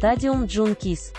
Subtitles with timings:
[0.00, 1.12] Stadium Junkies.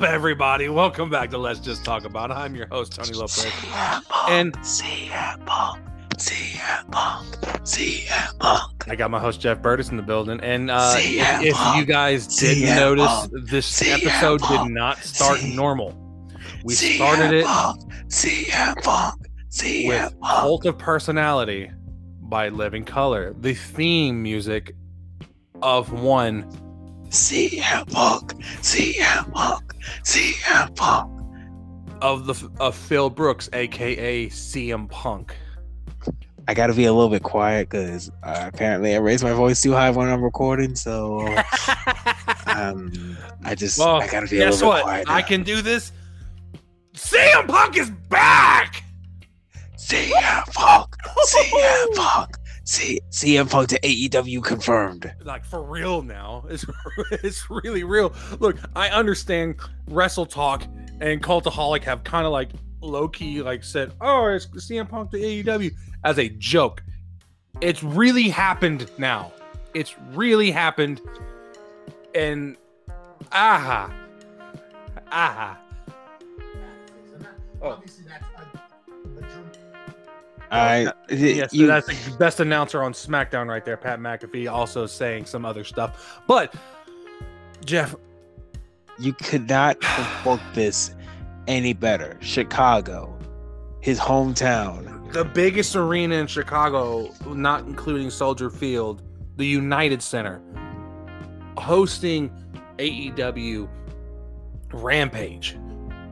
[0.00, 0.70] Up, everybody?
[0.70, 2.30] Welcome back to Let's Just Talk About.
[2.30, 2.34] It.
[2.38, 3.44] I'm your host, Tony Lopez.
[4.30, 5.84] And CM Punk,
[6.16, 7.28] CM Punk,
[7.64, 8.88] CM Punk.
[8.88, 10.40] I got my host, Jeff Burtis, in the building.
[10.40, 13.32] And uh, if, if you guys didn't CM notice, Punk.
[13.50, 14.68] this CM episode Punk.
[14.68, 16.30] did not start CM normal.
[16.64, 20.40] We started it Punk, CM Punk, CM with Punk.
[20.40, 21.70] Cult of Personality
[22.22, 24.74] by Living Colour, the theme music
[25.60, 26.50] of one
[27.10, 31.10] CM Punk, CM Punk, CM Punk.
[32.02, 35.36] of the of Phil Brooks, aka CM Punk.
[36.48, 39.62] I got to be a little bit quiet because uh, apparently I raise my voice
[39.62, 40.74] too high when I'm recording.
[40.74, 41.20] So
[42.46, 44.82] um, I just Well, I got to be a Guess little bit what?
[44.84, 45.08] quiet.
[45.08, 45.92] I can do this.
[46.94, 48.82] CM Punk is back.
[49.76, 50.94] CM Punk,
[51.26, 52.36] CM Punk,
[52.70, 55.12] C- CM Punk to AEW confirmed.
[55.24, 56.44] like for real now.
[56.50, 56.64] It's
[57.10, 58.12] it's really real.
[58.38, 59.56] Look, I understand
[59.88, 60.62] Wrestle Talk
[61.00, 65.16] and Cultaholic have kind of like low key like said, "Oh, it's CM Punk to
[65.18, 65.72] AEW"
[66.04, 66.84] as a joke.
[67.60, 69.32] It's really happened now.
[69.74, 71.00] It's really happened,
[72.14, 72.56] and
[73.32, 73.92] aha,
[75.10, 75.58] aha.
[77.62, 77.82] Oh.
[80.50, 84.86] I uh, Yes, you, that's the best announcer on SmackDown right there, Pat McAfee, also
[84.86, 86.20] saying some other stuff.
[86.26, 86.54] But
[87.64, 87.94] Jeff,
[88.98, 90.94] you could not have booked this
[91.46, 92.16] any better.
[92.20, 93.16] Chicago,
[93.80, 95.12] his hometown.
[95.12, 99.02] the biggest arena in Chicago, not including Soldier Field,
[99.36, 100.40] the United Center,
[101.56, 102.30] hosting
[102.78, 103.68] AEW
[104.72, 105.56] Rampage.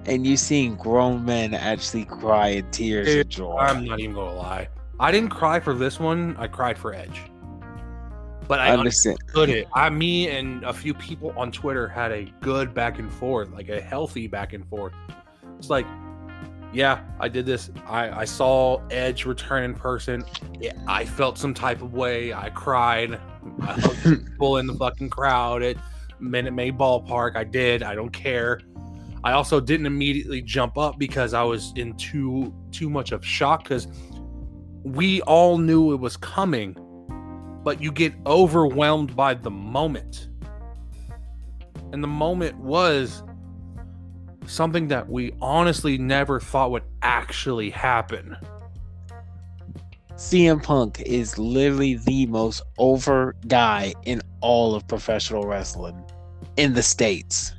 [0.09, 3.59] And you seeing grown men actually cry in tears Dude, of joy.
[3.59, 4.69] I'm not even gonna lie.
[4.99, 6.35] I didn't cry for this one.
[6.39, 7.21] I cried for Edge.
[8.49, 9.19] But I I understand.
[9.21, 9.69] understood it.
[9.75, 13.69] I, me, and a few people on Twitter had a good back and forth, like
[13.69, 14.95] a healthy back and forth.
[15.59, 15.87] It's like,
[16.73, 17.71] yeah, I did this.
[17.87, 20.25] I, I saw Edge return in person.
[20.59, 22.33] Yeah, I felt some type of way.
[22.33, 23.21] I cried.
[23.61, 25.77] I hugged people in the fucking crowd at
[26.19, 27.37] Minute Maid Ballpark.
[27.37, 27.83] I did.
[27.83, 28.61] I don't care.
[29.25, 33.65] I also didn't immediately jump up because I was in too too much of shock
[33.65, 33.89] because
[34.83, 36.77] we all knew it was coming,
[37.65, 40.29] but you get overwhelmed by the moment.
[41.93, 43.23] And the moment was
[44.47, 48.37] something that we honestly never thought would actually happen.
[50.15, 56.03] CM Punk is literally the most over guy in all of professional wrestling
[56.57, 57.55] in the states.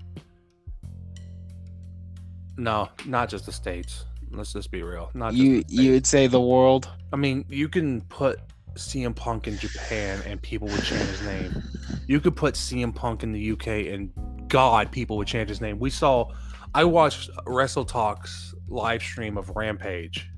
[2.59, 4.03] No, not just the states.
[4.31, 5.09] Let's just be real.
[5.13, 5.63] Not just you.
[5.69, 6.89] You would say the world.
[7.13, 8.41] I mean, you can put
[8.75, 11.63] CM Punk in Japan and people would change his name.
[12.05, 14.11] You could put CM Punk in the UK and
[14.49, 15.79] God, people would change his name.
[15.79, 16.33] We saw,
[16.75, 20.29] I watched Wrestle Talks live stream of Rampage.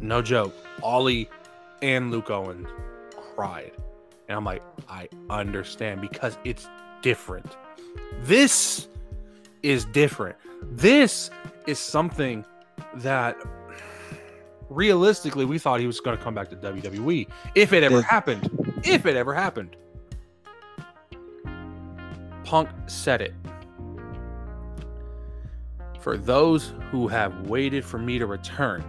[0.00, 0.54] No joke.
[0.84, 1.28] Ollie
[1.82, 2.68] and Luke Owen
[3.34, 3.72] cried.
[4.28, 6.68] And I'm like, I understand because it's
[7.02, 7.56] different.
[8.22, 8.86] This
[9.64, 10.36] is different.
[10.62, 11.30] This
[11.66, 12.44] is something
[12.96, 13.36] that
[14.68, 18.50] realistically we thought he was going to come back to WWE if it ever happened.
[18.84, 19.74] If it ever happened.
[22.44, 23.34] Punk said it.
[25.98, 28.84] For those who have waited for me to return,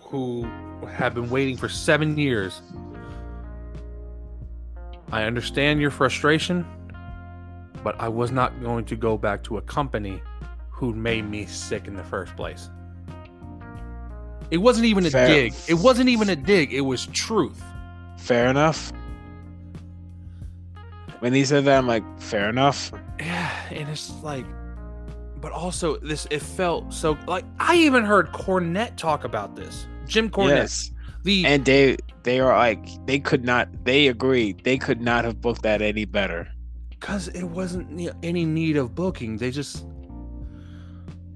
[0.00, 0.42] who
[0.90, 2.60] have been waiting for seven years,
[5.12, 6.66] I understand your frustration,
[7.84, 10.20] but I was not going to go back to a company
[10.70, 12.70] who made me sick in the first place.
[14.50, 15.28] It wasn't even a Fair.
[15.28, 15.54] dig.
[15.68, 16.72] It wasn't even a dig.
[16.72, 17.62] It was truth.
[18.18, 18.92] Fair enough.
[21.20, 22.90] When he said that, I'm like, fair enough.
[23.18, 24.44] Yeah, and it's like,
[25.40, 26.26] but also this.
[26.30, 29.86] It felt so like I even heard Cornette talk about this.
[30.06, 30.90] Jim Cornette, Yes.
[31.22, 35.40] The And they they are like they could not they agreed they could not have
[35.40, 36.48] booked that any better.
[37.04, 39.36] Because it wasn't any need of booking.
[39.36, 39.84] They just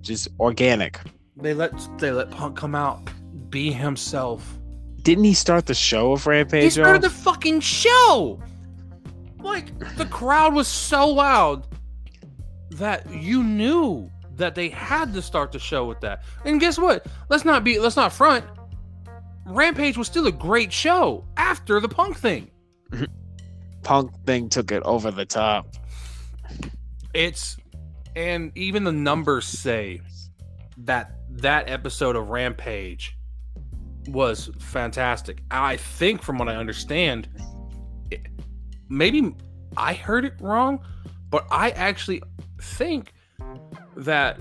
[0.00, 0.98] Just organic.
[1.36, 3.10] they let they let Punk come out,
[3.50, 4.58] be himself.
[5.02, 6.62] Didn't he start the show of Rampage?
[6.62, 8.42] He started the fucking show.
[9.40, 11.66] Like the crowd was so loud
[12.70, 16.22] that you knew that they had to start the show with that.
[16.46, 17.06] And guess what?
[17.28, 18.46] Let's not be let's not front.
[19.44, 22.50] Rampage was still a great show after the punk thing.
[23.82, 25.74] Punk thing took it over the top.
[27.14, 27.56] It's
[28.16, 30.00] and even the numbers say
[30.78, 33.16] that that episode of Rampage
[34.08, 35.42] was fantastic.
[35.50, 37.28] I think from what I understand
[38.10, 38.26] it-
[38.88, 39.34] maybe
[39.76, 40.80] I heard it wrong,
[41.30, 42.22] but I actually
[42.60, 43.12] think
[43.96, 44.38] that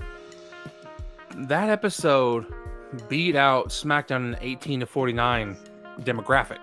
[1.36, 2.46] that episode
[3.08, 5.56] beat out SmackDown in 18 to 49
[6.00, 6.58] demographic.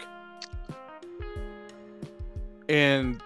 [2.67, 3.21] And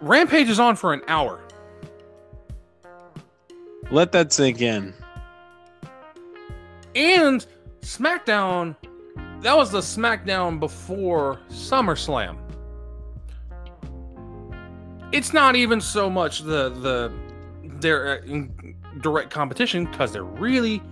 [0.00, 1.40] Rampage is on for an hour.
[3.90, 4.94] Let that sink in.
[6.94, 7.46] And
[7.82, 8.76] SmackDown,
[9.40, 12.38] that was the SmackDown before SummerSlam.
[15.12, 17.12] It's not even so much the the
[17.80, 18.42] their uh,
[19.00, 20.82] direct competition because they're really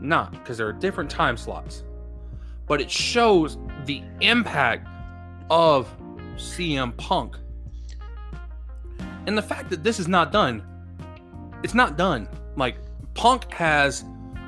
[0.00, 1.84] not because there are different time slots.
[2.66, 4.88] But it shows the impact
[5.50, 5.92] of
[6.36, 7.36] CM Punk.
[9.26, 10.62] And the fact that this is not done,
[11.62, 12.28] it's not done.
[12.56, 12.76] Like
[13.14, 14.04] Punk has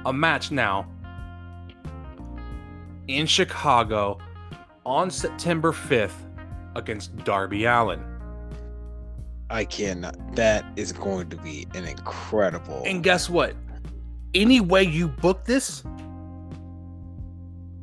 [0.06, 0.88] a match now
[3.08, 4.19] in Chicago
[4.85, 6.12] on September 5th
[6.76, 8.02] against Darby Allin.
[9.50, 10.35] I cannot.
[10.35, 12.82] That is going to be an incredible.
[12.85, 13.55] And guess what?
[14.35, 15.85] Any way you book this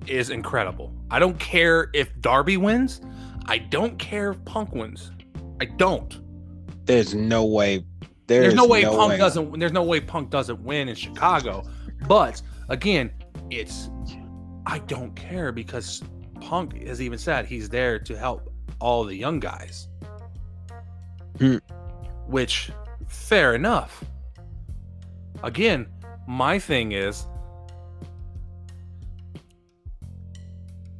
[0.07, 0.91] is incredible.
[1.11, 3.01] I don't care if Darby wins.
[3.45, 5.11] I don't care if Punk wins.
[5.59, 6.19] I don't.
[6.85, 7.85] there's no way.
[8.27, 9.17] There's, there's no way Punk way.
[9.17, 9.59] doesn't.
[9.59, 11.63] There's no way Punk doesn't win in Chicago.
[12.07, 13.11] But again,
[13.49, 13.89] it's
[14.65, 16.01] I don't care because
[16.39, 19.89] Punk has even said he's there to help all the young guys.
[21.37, 21.57] Hmm.
[22.27, 22.71] Which,
[23.07, 24.03] fair enough.
[25.43, 25.87] Again,
[26.27, 27.27] my thing is,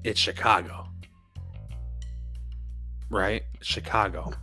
[0.03, 0.87] it's Chicago,
[3.09, 3.43] right?
[3.61, 4.33] Chicago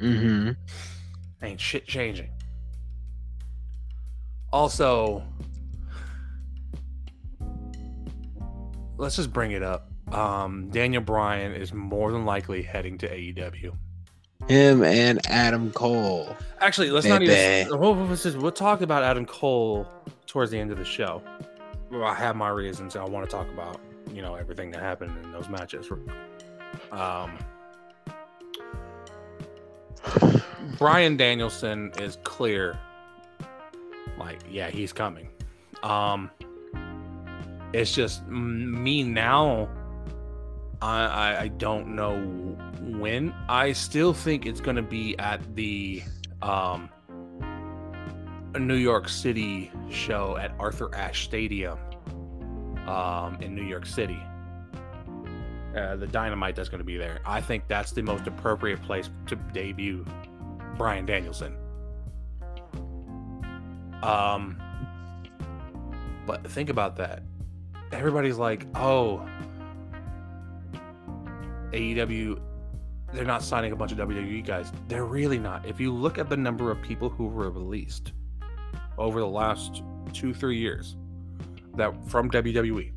[0.00, 0.50] Mm-hmm.
[1.42, 2.28] ain't shit changing.
[4.52, 5.22] Also,
[8.98, 9.90] let's just bring it up.
[10.12, 13.74] Um, Daniel Bryan is more than likely heading to AEW.
[14.48, 16.36] Him and Adam Cole.
[16.60, 17.68] Actually, let's not even.
[17.70, 19.88] We'll talk about Adam Cole
[20.26, 21.22] towards the end of the show.
[21.92, 22.96] I have my reasons.
[22.96, 23.80] I want to talk about
[24.12, 25.90] you know everything that happened in those matches.
[26.92, 27.38] Um,
[30.78, 32.78] Bryan Danielson is clear.
[34.18, 35.28] Like, yeah, he's coming.
[35.82, 36.30] Um,
[37.72, 39.68] it's just me now.
[40.80, 42.16] I, I I don't know
[42.80, 43.34] when.
[43.48, 46.02] I still think it's going to be at the
[46.42, 46.90] um
[48.58, 51.78] New York City show at Arthur Ashe Stadium
[52.86, 54.20] um in New York City.
[55.76, 57.20] Uh, the dynamite that's going to be there.
[57.26, 60.06] I think that's the most appropriate place to debut
[60.78, 61.54] Bryan Danielson.
[64.02, 64.58] Um,
[66.26, 67.22] but think about that.
[67.92, 69.28] Everybody's like, "Oh,
[71.72, 72.40] AEW,
[73.12, 74.72] they're not signing a bunch of WWE guys.
[74.88, 75.66] They're really not.
[75.66, 78.12] If you look at the number of people who were released
[78.98, 80.96] over the last two, three years
[81.76, 82.92] that from WWE,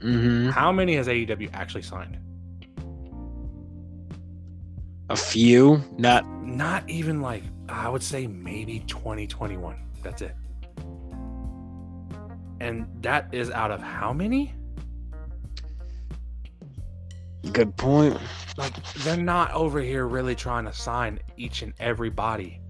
[0.00, 0.48] Mm-hmm.
[0.48, 2.16] how many has AEW actually signed?
[5.10, 9.76] A few, not Not even like I would say maybe 2021.
[10.02, 10.34] That's it.
[12.60, 14.54] And that is out of how many?
[17.52, 18.18] good point.
[18.58, 22.60] like they're not over here really trying to sign each and every body.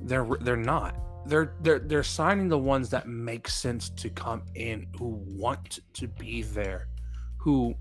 [0.00, 0.96] They're they're not.
[1.26, 6.08] They're they're they're signing the ones that make sense to come in, who want to
[6.08, 6.88] be there,
[7.36, 7.74] who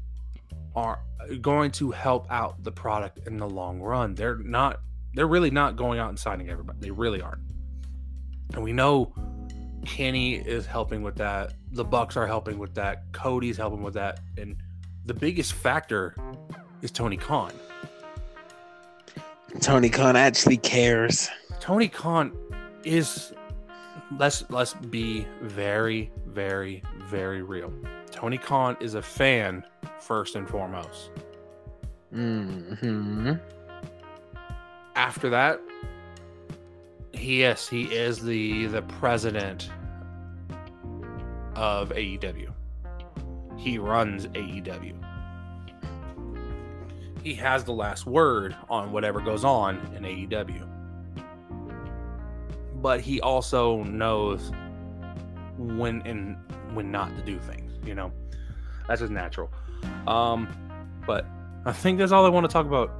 [0.76, 1.00] are
[1.42, 4.16] going to help out the product in the long run.
[4.16, 4.82] They're not.
[5.14, 6.80] They're really not going out and signing everybody.
[6.80, 7.42] They really aren't.
[8.54, 9.14] And we know
[9.86, 11.54] Kenny is helping with that.
[11.72, 13.12] The Bucks are helping with that.
[13.12, 14.20] Cody's helping with that.
[14.38, 14.56] And
[15.06, 16.16] the biggest factor
[16.82, 17.52] is Tony Khan.
[19.60, 21.30] Tony Khan actually cares.
[21.60, 22.32] Tony Khan
[22.84, 23.34] is
[24.18, 27.72] let's let's be very, very, very real.
[28.12, 29.64] Tony Khan is a fan
[30.00, 31.12] first and foremost.
[32.12, 33.34] hmm
[34.96, 35.60] After that,
[37.14, 39.70] he yes, he is the the president
[41.56, 42.54] of AEW.
[43.58, 44.96] He runs AEW.
[47.22, 50.79] He has the last word on whatever goes on in AEW.
[52.82, 54.52] But he also knows
[55.58, 56.38] when and
[56.74, 58.12] when not to do things, you know.
[58.88, 59.52] That's just natural.
[60.08, 60.48] Um
[61.06, 61.26] but
[61.66, 62.92] I think that's all I want to talk about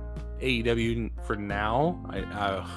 [0.42, 2.04] AEW for now.
[2.10, 2.68] I, I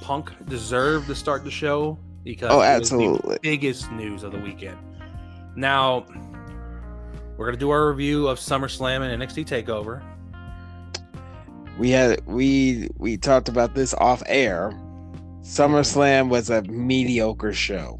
[0.00, 3.38] Punk deserved to start the show because Oh, absolutely.
[3.42, 4.78] biggest news of the weekend.
[5.56, 6.06] Now
[7.36, 10.02] we're gonna do our review of SummerSlam and NXT Takeover.
[11.78, 14.72] We had we we talked about this off air.
[15.42, 17.98] SummerSlam was a mediocre show.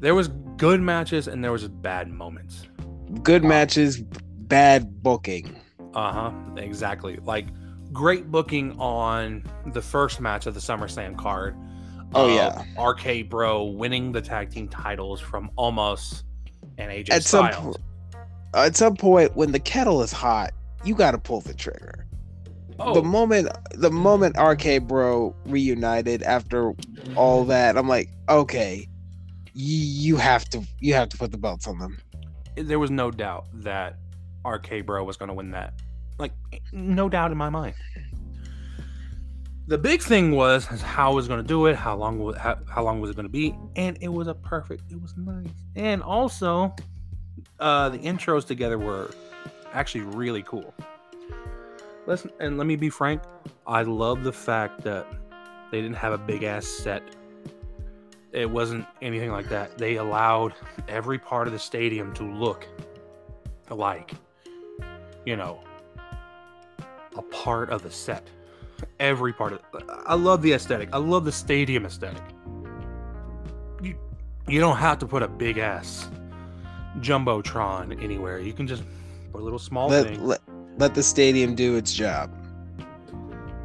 [0.00, 2.66] There was good matches and there was bad moments.
[3.22, 5.58] Good matches, bad booking.
[5.94, 6.32] Uh huh.
[6.56, 7.16] Exactly.
[7.24, 7.46] Like
[7.92, 9.42] great booking on
[9.72, 11.56] the first match of the SummerSlam card.
[12.14, 12.82] Oh, of yeah.
[12.82, 16.22] RK Bro winning the tag team titles from Omos
[16.78, 17.76] and AJ At some Styles.
[17.76, 18.18] po-
[18.54, 20.52] at some point when the kettle is hot,
[20.84, 22.06] you got to pull the trigger.
[22.78, 26.72] Oh, The moment the moment RK Bro reunited after
[27.16, 28.86] all that, I'm like, okay,
[29.54, 31.98] you have to you have to put the belts on them.
[32.56, 33.96] there was no doubt that
[34.46, 35.74] RK Bro was going to win that.
[36.18, 36.32] Like,
[36.72, 37.74] no doubt in my mind.
[39.68, 42.58] The big thing was how it was going to do it, how long was how,
[42.70, 44.90] how long was it going to be, and it was a perfect.
[44.90, 46.74] It was nice, and also,
[47.60, 49.10] uh, the intros together were
[49.74, 50.72] actually really cool.
[52.08, 53.20] Listen, and let me be frank,
[53.66, 55.06] I love the fact that
[55.70, 57.02] they didn't have a big ass set.
[58.32, 59.76] It wasn't anything like that.
[59.76, 60.54] They allowed
[60.88, 62.66] every part of the stadium to look
[63.68, 64.12] like,
[65.26, 65.60] you know,
[67.14, 68.26] a part of the set.
[68.98, 69.84] Every part of It.
[70.06, 70.88] I love the aesthetic.
[70.94, 72.22] I love the stadium aesthetic.
[73.82, 73.98] You
[74.46, 76.08] you don't have to put a big ass
[77.00, 78.38] jumbotron anywhere.
[78.38, 78.82] You can just
[79.30, 80.24] put a little small Let, thing.
[80.24, 80.40] let
[80.78, 82.30] let the stadium do its job.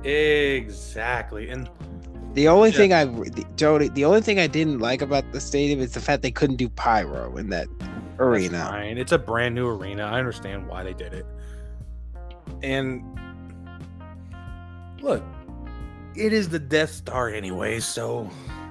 [0.03, 1.50] Exactly.
[1.50, 1.70] And
[2.34, 2.77] The only Yeah.
[2.77, 6.00] thing I the- Jody, the only thing I didn't like about the stadium is the
[6.00, 7.67] fact they couldn't do pyro in that
[8.17, 8.72] arena.
[8.84, 10.03] It's a brand new arena.
[10.05, 11.27] I understand why they did it.
[12.63, 13.03] And
[15.00, 15.22] look,
[16.15, 18.27] it is the Death Star anyway, so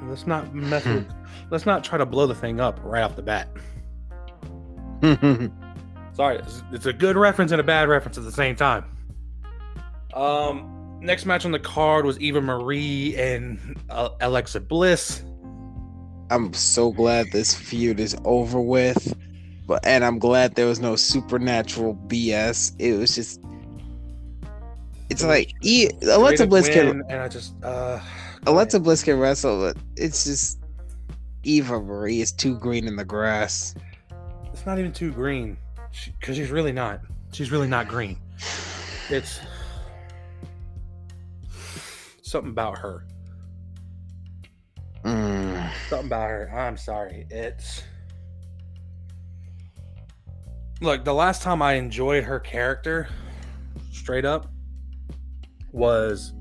[0.09, 1.07] let's not mess with
[1.51, 3.49] let's not try to blow the thing up right off the bat.
[6.14, 8.85] Sorry, it's, it's a good reference and a bad reference at the same time.
[10.14, 15.23] Um, next match on the card was Eva Marie and uh, Alexa Bliss.
[16.31, 19.16] I'm so glad this feud is over with.
[19.66, 22.75] But and I'm glad there was no supernatural BS.
[22.78, 23.40] It was just
[25.09, 28.00] it's like e- Alexa Bliss can and I just uh
[28.47, 30.59] Alexa Bliss can wrestle, but it's just
[31.45, 33.75] Eva Marie is too green in the grass.
[34.52, 35.57] It's not even too green,
[36.21, 37.01] because she's really not.
[37.33, 38.19] She's really not green.
[39.09, 39.41] It's
[42.23, 43.07] something about her.
[45.05, 45.71] Mm.
[45.89, 46.51] Something about her.
[46.55, 47.27] I'm sorry.
[47.31, 47.83] It's
[50.81, 51.05] look.
[51.05, 53.09] The last time I enjoyed her character,
[53.91, 54.51] straight up,
[55.73, 56.33] was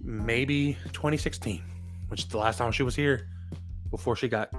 [0.00, 1.62] maybe 2016,
[2.08, 3.28] which is the last time she was here
[3.90, 4.50] before she got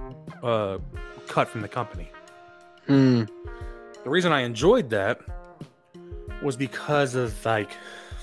[0.42, 0.78] uh,
[1.26, 2.10] cut from the company.
[2.86, 3.24] Hmm.
[4.02, 5.20] the reason I enjoyed that
[6.42, 7.70] was because of like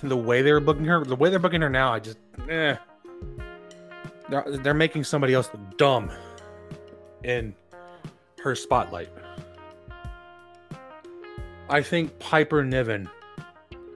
[0.04, 1.04] the way they were booking her.
[1.04, 2.18] The way they're booking her now, I just
[2.50, 2.76] eh.
[4.30, 6.12] They're, they're making somebody else dumb
[7.24, 7.56] in
[8.42, 9.10] her spotlight.
[11.70, 13.10] I think Piper Niven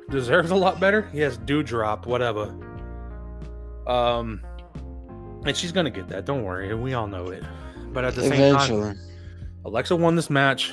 [0.10, 1.04] deserves a lot better.
[1.14, 2.54] He has Doudrop, whatever.
[3.88, 4.42] Um,
[5.46, 6.26] and she's gonna get that.
[6.26, 7.44] Don't worry, we all know it.
[7.94, 8.98] But at the same time,
[9.66, 10.72] Alexa won this match.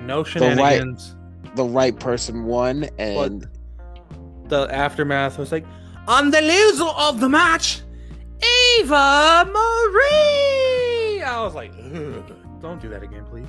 [0.00, 1.16] No shenanigans.
[1.56, 3.46] the right person won, and
[4.48, 5.64] The aftermath was like,
[6.08, 7.82] on the loser of the match,
[8.78, 11.22] Eva Marie.
[11.22, 11.72] I was like,
[12.60, 13.46] don't do that again, please.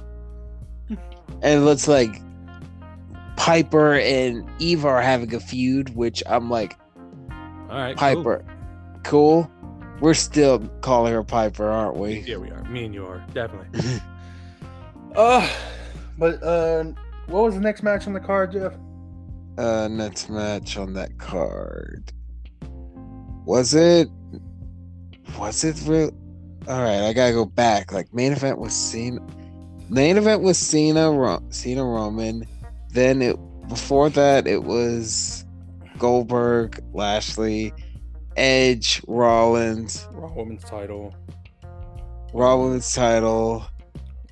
[0.90, 2.22] and it looks like
[3.38, 6.78] Piper and Eva are having a feud, which I'm like,
[7.70, 8.16] All right, cool.
[8.16, 8.46] Piper,
[9.04, 9.52] cool.
[10.02, 12.20] We're still calling her Piper, aren't we?
[12.22, 12.64] Yeah, we are.
[12.66, 13.80] Me and you are definitely.
[15.16, 15.50] uh,
[16.18, 16.84] but uh,
[17.28, 18.74] what was the next match on the card, Jeff?
[19.58, 22.14] Uh, next match on that card
[23.46, 24.08] was it
[25.38, 26.12] was it real?
[26.68, 27.92] All right, I gotta go back.
[27.92, 29.20] Like main event was Cena.
[29.90, 32.46] Main event was Cena, Ro- Cena Roman.
[32.90, 33.38] Then it
[33.68, 35.46] before that it was
[35.98, 37.74] Goldberg, Lashley,
[38.38, 41.16] Edge, Rollins, Raw Women's title,
[42.34, 43.66] Raw Women's title.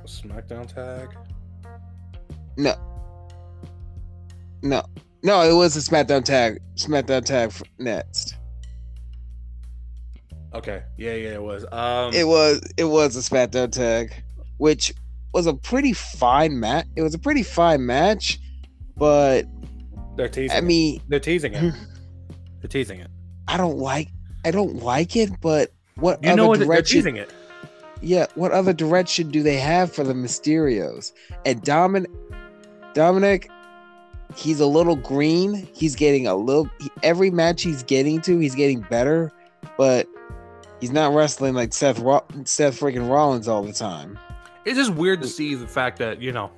[0.10, 1.16] SmackDown tag.
[2.58, 2.76] No,
[4.62, 4.84] no,
[5.24, 5.42] no.
[5.50, 6.60] It was a SmackDown tag.
[6.76, 8.36] SmackDown tag next.
[10.54, 10.82] Okay.
[10.98, 11.66] Yeah, yeah, it was.
[11.72, 14.14] Um, It was it was a SmackDown tag,
[14.58, 14.94] which
[15.34, 16.88] was a pretty fine match.
[16.96, 18.40] It was a pretty fine match,
[18.98, 19.46] but
[20.18, 20.56] they're teasing.
[20.56, 20.64] I it.
[20.64, 21.74] mean, they're teasing it.
[22.62, 23.10] they're teasing it.
[23.48, 24.10] I don't like
[24.44, 25.30] I don't like it.
[25.40, 26.60] But what You other know what?
[26.60, 27.32] They're teasing it.
[28.02, 31.12] Yeah, what other direction do they have for the Mysterios?
[31.46, 32.10] And Dominic,
[32.94, 33.50] Dominic,
[34.36, 35.68] he's a little green.
[35.74, 36.70] He's getting a little.
[37.04, 39.32] every match he's getting to, he's getting better,
[39.78, 40.08] but
[40.80, 44.18] he's not wrestling like Seth Ro- Seth freaking Rollins all the time.
[44.66, 46.52] It's just weird to see the fact that you know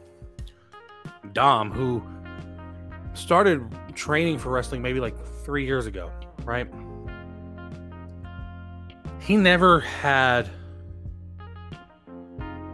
[1.34, 2.04] Dom, who
[3.14, 3.64] started
[3.96, 6.12] training for wrestling maybe like three years ago,
[6.44, 6.68] right?
[9.20, 10.50] He never had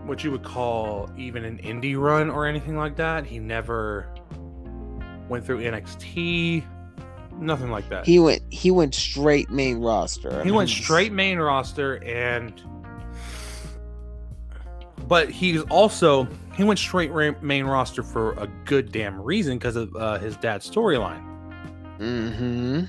[0.08, 3.26] what you would call even an indie run or anything like that.
[3.26, 4.10] He never
[5.30, 6.64] went through NXT,
[7.40, 8.06] nothing like that.
[8.06, 10.44] He went he went straight main roster.
[10.44, 12.62] He went straight main roster and
[15.08, 19.76] but he's also he went straight ra- main roster for a good damn reason because
[19.76, 21.24] of uh, his dad's storyline.
[22.00, 22.86] Mm-hmm.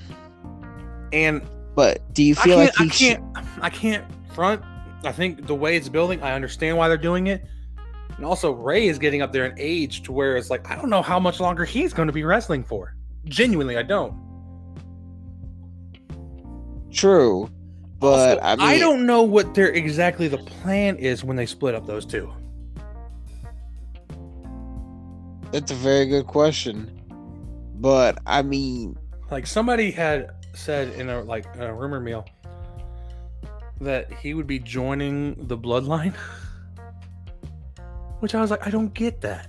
[1.13, 1.41] And
[1.75, 3.23] But do you feel like he I can't,
[3.61, 4.63] I can't front.
[5.03, 7.45] I think the way it's building, I understand why they're doing it.
[8.17, 10.89] And also, Ray is getting up there in age to where it's like I don't
[10.89, 12.95] know how much longer he's going to be wrestling for.
[13.25, 14.13] Genuinely, I don't.
[16.91, 17.49] true?
[17.99, 21.75] But Also, I mean, don't know what their exactly the plan is when they split
[21.75, 22.31] up those two.
[25.51, 26.95] That's a very good question.
[27.75, 28.97] But I mean,
[29.31, 32.25] Like somebody had said in a like a rumor mill
[33.81, 36.15] that he would be joining the bloodline.
[38.19, 39.47] Which I was like, I don't get that.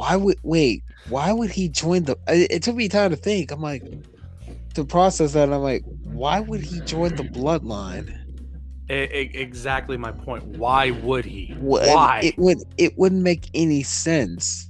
[0.00, 0.82] why would wait?
[1.10, 2.16] Why would he join the?
[2.26, 3.50] It, it took me time to think.
[3.50, 3.84] I'm like,
[4.72, 5.52] to process that.
[5.52, 8.16] I'm like, why would he join the bloodline?
[8.88, 10.42] Exactly my point.
[10.56, 11.54] Why would he?
[11.60, 12.20] What- Why?
[12.24, 12.58] It would.
[12.78, 14.66] It wouldn't make any sense.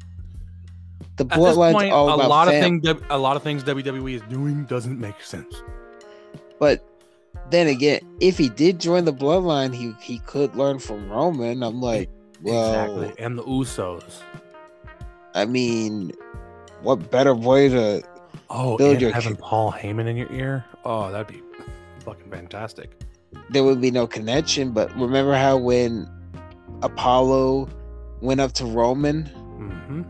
[1.17, 2.87] The bloodline's point, all a about lot of things.
[3.11, 5.63] A lot of things WWE is doing doesn't make sense.
[6.59, 6.87] But
[7.51, 11.63] then again, if he did join the bloodline, he he could learn from Roman.
[11.63, 12.11] I'm like,
[12.43, 13.25] well, exactly.
[13.25, 14.23] And the Usos.
[15.35, 16.13] I mean,
[16.83, 18.03] what better way to?
[18.49, 20.65] Oh, Build and your having Paul Heyman in your ear.
[20.85, 21.43] Oh, that'd be
[22.05, 22.91] fucking fantastic.
[23.51, 24.73] There would be no connection.
[24.73, 26.09] But remember how when
[26.83, 27.69] Apollo
[28.21, 30.03] went up to Roman Mm-hmm.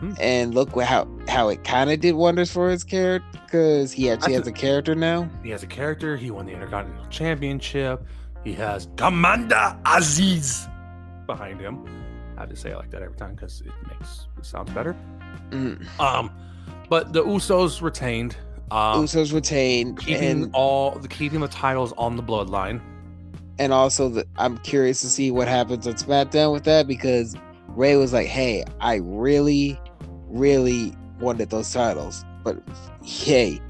[0.00, 0.14] Mm-hmm.
[0.18, 4.32] and look how how it kind of did wonders for his character because he actually
[4.32, 5.28] has a character now.
[5.42, 6.16] He has a character.
[6.16, 8.02] He won the Intercontinental Championship.
[8.42, 10.66] He has Commander Azeez
[11.26, 11.84] behind him.
[12.38, 14.96] I have to say it like that every time because it makes it sounds better.
[15.50, 15.86] Mm.
[16.00, 16.30] Um,
[16.88, 18.36] but the Usos retained.
[18.70, 22.80] Um, Usos retained, keeping and all the keeping the titles on the Bloodline.
[23.58, 27.36] and also the, I'm curious to see what happens on SmackDown with that because
[27.68, 29.78] Ray was like, "Hey, I really,
[30.30, 32.56] really wanted those titles, but
[33.04, 33.60] hey,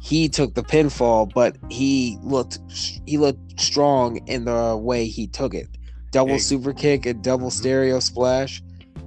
[0.00, 2.58] he took the pinfall, but he looked
[3.06, 5.68] he looked strong in the way he took it.
[6.10, 7.52] Double Ex- super kick and double Mhm.
[7.52, 8.62] stereo splash.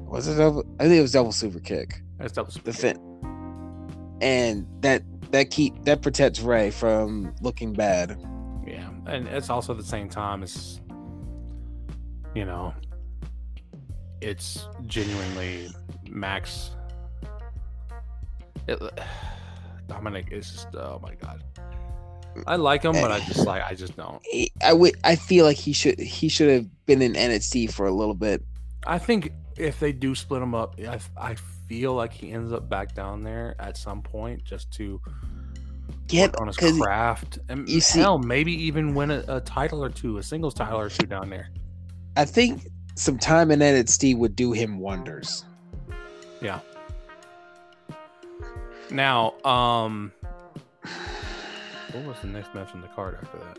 [0.07, 0.63] Was it double?
[0.79, 2.01] I think it was double super kick.
[2.17, 2.97] That's double The fin,
[4.21, 8.17] and that that keep that protects Ray from looking bad.
[8.65, 10.79] Yeah, and it's also at the same time it's
[12.33, 12.73] you know
[14.21, 15.69] it's genuinely
[16.09, 16.71] Max.
[18.67, 18.79] It,
[19.87, 21.43] Dominic is just oh my god.
[22.47, 24.21] I like him, but I just like I just don't.
[24.63, 27.91] I would I feel like he should he should have been in NXT for a
[27.91, 28.43] little bit.
[28.85, 31.35] I think if they do split him up, I, I
[31.67, 35.01] feel like he ends up back down there at some point just to
[36.07, 39.89] Get on his craft and you see- hell, maybe even win a, a title or
[39.89, 41.49] two, a singles title or two down there.
[42.15, 45.45] I think some time in NXT would do him wonders.
[46.41, 46.59] Yeah.
[48.91, 50.11] Now, um,
[51.91, 53.57] what was the next match on the card after that?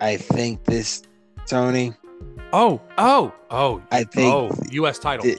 [0.00, 1.02] I think this
[1.46, 1.94] Tony.
[2.52, 4.32] Oh, oh, oh, I think.
[4.34, 4.98] oh, U.S.
[4.98, 5.24] title.
[5.24, 5.38] the-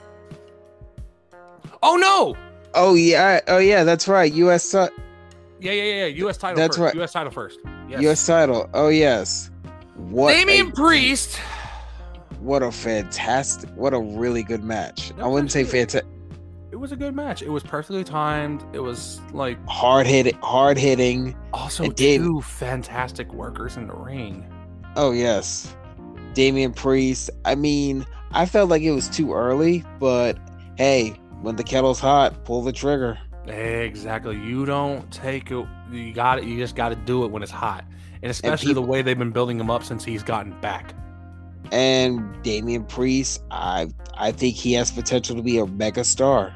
[1.83, 2.35] oh no!
[2.73, 3.39] oh yeah.
[3.47, 3.83] Oh yeah.
[3.83, 4.31] That's right.
[4.33, 4.69] U.S.
[4.71, 4.77] ti-
[5.59, 6.05] Yeah, yeah, yeah.
[6.05, 6.37] U.S.
[6.37, 6.85] title That's first.
[6.85, 6.95] right.
[6.95, 7.11] U.S.
[7.13, 7.59] title first.
[7.89, 8.01] Yes.
[8.01, 8.25] U.S.
[8.25, 8.69] title.
[8.73, 9.49] Oh yes.
[9.95, 11.37] What Damian a, Priest.
[12.39, 15.09] what a fantastic, what a really good match.
[15.15, 16.05] That I wouldn't say fantastic.
[16.71, 17.41] It was a good match.
[17.41, 18.63] It was perfectly timed.
[18.73, 21.35] It was like Hard hitting, hard hitting.
[21.53, 24.45] also two fantastic workers in the ring.
[24.95, 25.75] Oh yes,
[26.33, 27.29] Damian Priest.
[27.45, 30.37] I mean, I felt like it was too early, but
[30.77, 33.17] hey, when the kettle's hot, pull the trigger.
[33.45, 34.35] Exactly.
[34.37, 35.65] You don't take it.
[35.89, 36.43] You got it.
[36.43, 37.85] You just got to do it when it's hot,
[38.21, 40.93] and especially people- the way they've been building him up since he's gotten back.
[41.71, 46.53] And Damian Priest, I I think he has potential to be a mega star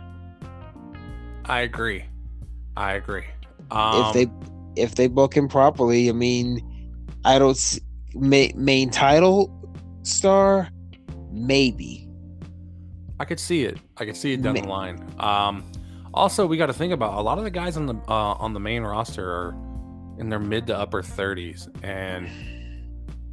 [1.51, 2.05] I agree.
[2.77, 3.25] I agree.
[3.71, 6.07] Um, if they if they book him properly.
[6.07, 6.61] I mean,
[7.25, 7.77] I don't s
[8.15, 9.51] ma- main title
[10.03, 10.69] star,
[11.29, 12.07] maybe.
[13.19, 13.77] I could see it.
[13.97, 15.05] I could see it down the line.
[15.19, 15.69] Um,
[16.13, 18.53] also, we got to think about a lot of the guys on the uh, on
[18.53, 19.53] the main roster are
[20.19, 22.29] in their mid to upper thirties, and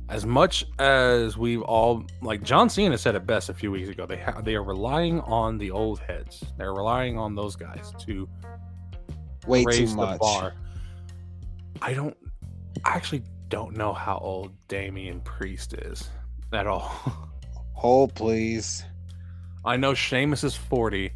[0.08, 4.06] as much as we've all like John Cena said it best a few weeks ago,
[4.06, 6.44] they ha- they are relying on the old heads.
[6.56, 8.28] They're relying on those guys to
[9.46, 10.18] Way too raise the much.
[10.20, 10.54] bar.
[11.82, 12.16] I don't.
[12.84, 16.08] I actually don't know how old Damian Priest is
[16.52, 16.90] at all.
[17.74, 18.84] Hold please.
[19.64, 21.12] I know Sheamus is 40,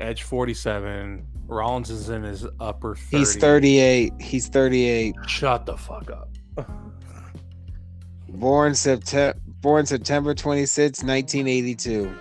[0.00, 3.16] Edge 47, Rollins is in his upper 30.
[3.18, 4.12] He's 38.
[4.20, 5.14] He's 38.
[5.26, 6.28] Shut the fuck up.
[8.34, 12.14] Born September born September 26, 1982.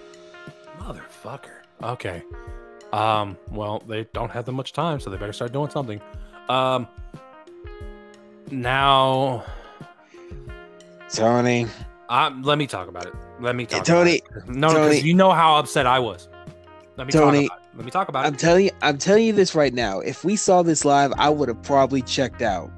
[0.77, 1.49] Motherfucker.
[1.81, 2.23] Okay.
[2.93, 6.01] Um, well, they don't have that much time, so they better start doing something.
[6.49, 6.87] Um
[8.51, 9.43] now
[11.09, 11.67] Tony,
[12.09, 13.13] um, let me talk about it.
[13.39, 14.49] Let me talk Tony, about it.
[14.49, 14.89] No, Tony.
[14.89, 16.27] because you know how upset I was.
[16.97, 17.77] Let me Tony, talk about it.
[17.77, 18.39] Let me talk about I'm it.
[18.39, 19.99] telling you, I'm telling you this right now.
[19.99, 22.69] If we saw this live, I would have probably checked out.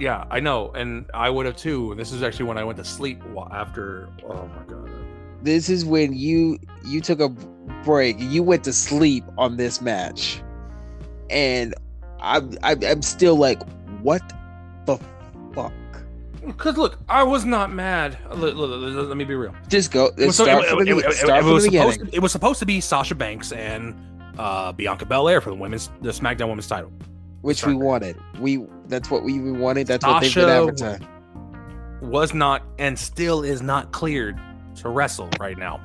[0.00, 1.94] Yeah, I know, and I would have too.
[1.96, 4.08] This is actually when I went to sleep after.
[4.28, 4.90] Oh my god.
[5.42, 7.28] This is when you you took a
[7.84, 8.16] break.
[8.18, 10.42] You went to sleep on this match,
[11.28, 11.74] and
[12.18, 13.62] I'm I'm, I'm still like,
[14.02, 14.22] what
[14.86, 14.98] the
[15.54, 15.72] fuck?
[16.46, 18.16] Because look, I was not mad.
[18.30, 19.54] Let, let- let- let me be real.
[19.68, 20.06] Just go.
[20.16, 22.16] It was, start it- the, it- it- start it from was the supposed beginning, to,
[22.16, 23.94] it was supposed to be Sasha Banks and
[24.38, 26.90] uh, Bianca Belair for the women's the SmackDown Women's title.
[27.42, 28.16] Which we wanted.
[28.38, 29.86] We that's what we wanted.
[29.86, 31.08] That's what they've been Sasha- advertising.
[32.02, 34.40] Was not and still is not cleared
[34.76, 35.80] to wrestle right now.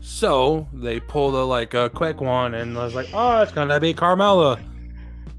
[0.00, 3.78] So they pulled a like a quick one and I was like, "Oh, it's gonna
[3.80, 4.60] be Carmella."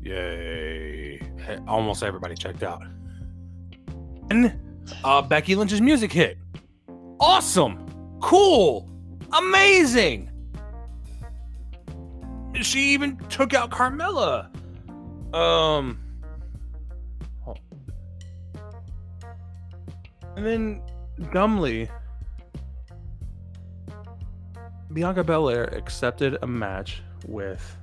[0.03, 1.19] Yay!
[1.67, 2.83] Almost everybody checked out.
[4.29, 4.57] And
[5.03, 6.37] uh, Becky Lynch's music hit.
[7.19, 7.85] Awesome,
[8.21, 8.89] cool,
[9.33, 10.29] amazing.
[12.63, 14.49] She even took out Carmella.
[15.33, 15.99] Um.
[17.45, 17.55] oh.
[20.35, 20.81] And then
[21.33, 21.89] dumbly,
[24.93, 27.77] Bianca Belair accepted a match with.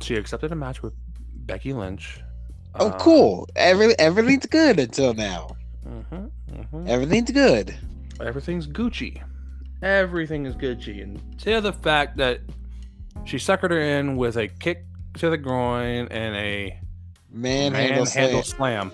[0.00, 0.94] She accepted a match with
[1.46, 2.20] Becky Lynch.
[2.74, 3.48] Oh, Uh, cool.
[3.56, 5.56] Every everything's good until now.
[5.86, 6.88] mhm, mhm.
[6.88, 7.74] Everything's good.
[8.20, 9.22] Everything's Gucci.
[9.82, 12.40] Everything is Gucci until the fact that
[13.24, 16.78] she suckered her in with a kick to the groin and a
[17.30, 18.92] Manhandle, manhandle slam, slam.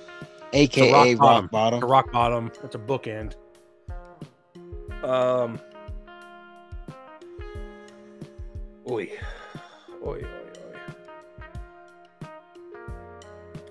[0.52, 1.48] aka rock rock bottom.
[1.50, 1.80] bottom.
[1.80, 2.52] The rock bottom.
[2.62, 3.34] It's a bookend.
[5.02, 5.58] Um.
[8.90, 9.10] Oi.
[10.06, 10.24] Oi, oi, oi.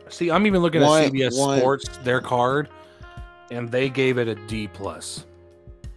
[0.09, 2.69] See, I'm even looking One- at CBS one- Sports, their card,
[3.51, 5.25] and they gave it a D plus.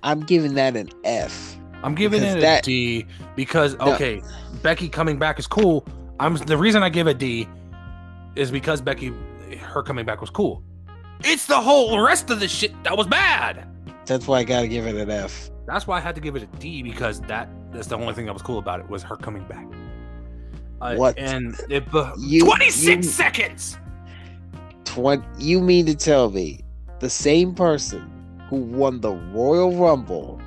[0.06, 1.56] I'm giving that an F.
[1.82, 3.92] I'm giving it a that- D because No.
[3.94, 4.22] okay,
[4.62, 5.84] Becky coming back is cool.
[6.20, 7.48] I'm the reason I give a D
[8.36, 9.12] is because Becky,
[9.60, 10.62] her coming back was cool.
[11.24, 13.66] It's the whole rest of the shit that was bad.
[14.06, 15.50] That's why I gotta give it an F.
[15.66, 18.26] That's why I had to give it a D because that that's the only thing
[18.26, 19.66] that was cool about it was her coming back.
[20.80, 21.18] Uh, What?
[21.18, 21.84] And it
[22.18, 23.76] You- 26 you- seconds.
[24.84, 26.60] Twen- you mean to tell me
[27.00, 28.08] the same person
[28.48, 30.40] who won the Royal Rumble,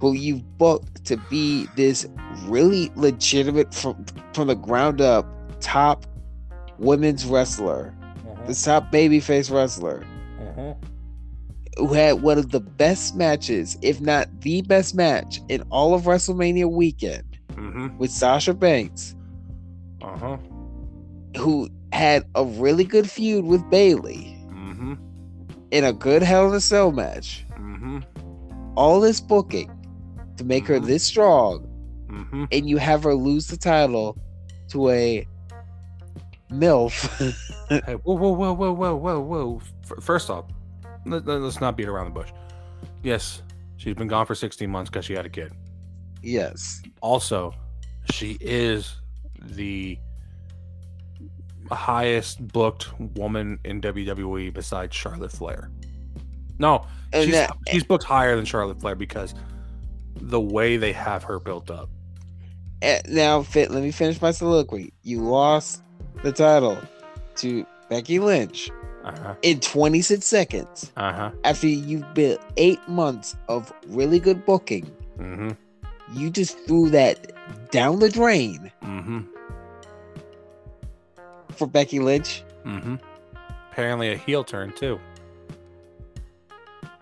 [0.00, 2.06] who you booked to be this
[2.44, 5.26] really legitimate from from the ground up
[5.60, 6.06] top
[6.78, 7.94] women's wrestler,
[8.46, 10.04] the top babyface wrestler,
[11.78, 16.02] who had one of the best matches, if not the best match in all of
[16.02, 17.98] WrestleMania weekend Mm-hmm.
[17.98, 19.14] with Sasha Banks,
[20.02, 20.36] Uh huh.
[21.36, 24.36] who had a really good feud with Bayley.
[25.72, 27.44] In a good Hell in a Cell match.
[27.58, 27.98] Mm-hmm.
[28.76, 29.70] All this booking
[30.36, 30.86] to make her Mhm.
[30.86, 31.66] this strong
[32.08, 32.44] Mm-hmm.
[32.52, 34.16] and you have her lose the title
[34.68, 35.26] to a
[36.50, 36.92] MILF.
[37.68, 39.60] Hey, whoa, whoa, whoa, whoa, whoa, whoa, whoa.
[40.02, 40.44] First off,
[41.06, 42.30] let, let's not beat around the bush.
[43.02, 43.40] Yes,
[43.78, 45.52] she's been gone for 16 months because she had a kid.
[46.22, 46.82] yes.
[47.00, 47.54] Also,
[48.12, 48.96] she is
[49.40, 49.98] the
[51.74, 55.70] highest booked woman in WWE besides Charlotte Flair.
[56.58, 59.34] No, And she's, that- she's booked higher than Charlotte Flair because
[60.16, 61.88] the way they have her built up.
[62.82, 63.70] Eh, now, fit.
[63.70, 64.92] Let me finish my soliloquy.
[65.02, 65.82] You lost
[66.22, 66.76] the title
[67.36, 68.70] to Becky Lynch
[69.04, 69.34] Uh huh.
[69.42, 71.30] in 26 seconds Uh huh.
[71.44, 74.90] after you've built eight months of really good booking.
[75.18, 75.50] Mm-hmm.
[76.18, 77.32] You just threw that
[77.70, 79.20] down the drain Mm-hmm.
[81.54, 82.42] For Becky Lynch.
[82.64, 82.96] Mm-hmm.
[83.70, 84.98] Apparently a heel turn too.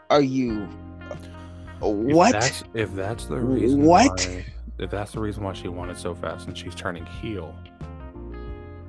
[0.08, 0.68] Are you?
[1.10, 1.18] If
[1.80, 2.32] What?
[2.32, 3.82] That's, if that's the reason.
[3.82, 4.10] What?
[4.26, 4.44] why-
[4.78, 7.54] if that's the reason why she won it so fast and she's turning heel.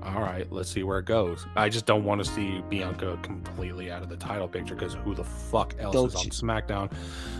[0.04, 1.46] All right, let's see where it goes.
[1.56, 5.14] I just don't want to see Bianca completely out of the title picture because who
[5.14, 6.92] the fuck else Don't is on you- SmackDown?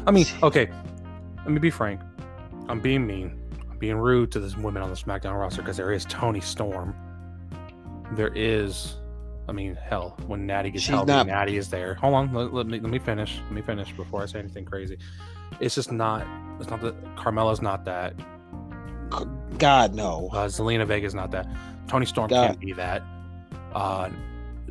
[0.06, 0.70] I mean, okay,
[1.38, 2.02] let me be frank.
[2.68, 3.42] I'm being mean.
[3.72, 6.94] I'm being rude to this women on the SmackDown roster because there is Toni Storm.
[8.14, 8.96] There is,
[9.48, 11.94] I mean, hell, when Natty gets She's healthy, not- Natty is there.
[11.96, 13.40] Hold on, let, let me let me finish.
[13.44, 14.98] Let me finish before I say anything crazy.
[15.60, 16.26] It's just not.
[16.60, 18.14] It's not that Carmella's not that.
[19.58, 20.30] God no.
[20.32, 21.48] Uh, Zelina Vega's not that.
[21.88, 22.48] Toni Storm God.
[22.48, 23.04] can't be that.
[23.74, 24.10] Uh,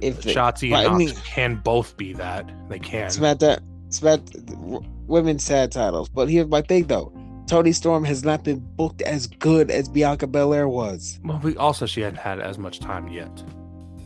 [0.01, 2.51] If they- Shotzi and I mean- can both be that.
[2.69, 3.07] They can.
[3.07, 3.61] It's about that.
[3.87, 6.09] It's w- women's sad titles.
[6.09, 7.13] But here's my thing though.
[7.51, 11.19] Toni Storm has not been booked as good as Bianca Belair was.
[11.25, 13.43] Well, we also she hadn't had as much time yet.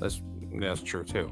[0.00, 0.22] That's
[0.58, 1.30] that's true too.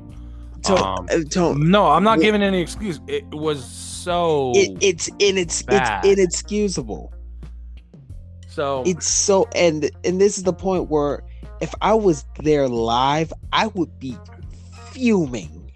[0.64, 3.00] To- Um, uh, to- No, I'm not Wh- giving any excuse.
[3.06, 6.04] It was so it, it's in it's bad.
[6.04, 7.14] it's inexcusable.
[8.46, 8.82] so.
[8.84, 11.22] It's so and and this is the point where
[11.62, 14.18] if I was there live, I would be
[14.90, 15.72] fuming.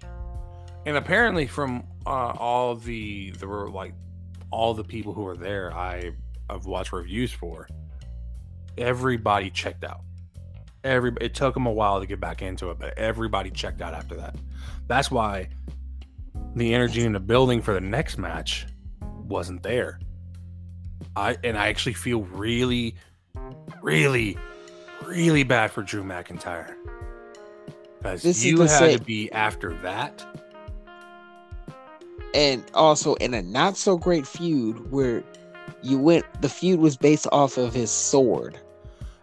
[0.85, 3.95] and apparently, from uh, all the there were like
[4.51, 6.11] all the people who were there, I
[6.49, 7.67] I've watched reviews for.
[8.77, 10.01] Everybody checked out.
[10.83, 13.93] Every it took them a while to get back into it, but everybody checked out
[13.93, 14.35] after that.
[14.87, 15.49] That's why
[16.55, 18.67] the energy in the building for the next match
[19.01, 19.99] wasn't there.
[21.15, 22.95] I and I actually feel really,
[23.81, 24.37] really,
[25.05, 26.75] really bad for Drew McIntyre
[28.13, 30.25] because you had same- to be after that.
[32.33, 35.23] And also in a not so great feud where
[35.81, 38.59] you went the feud was based off of his sword.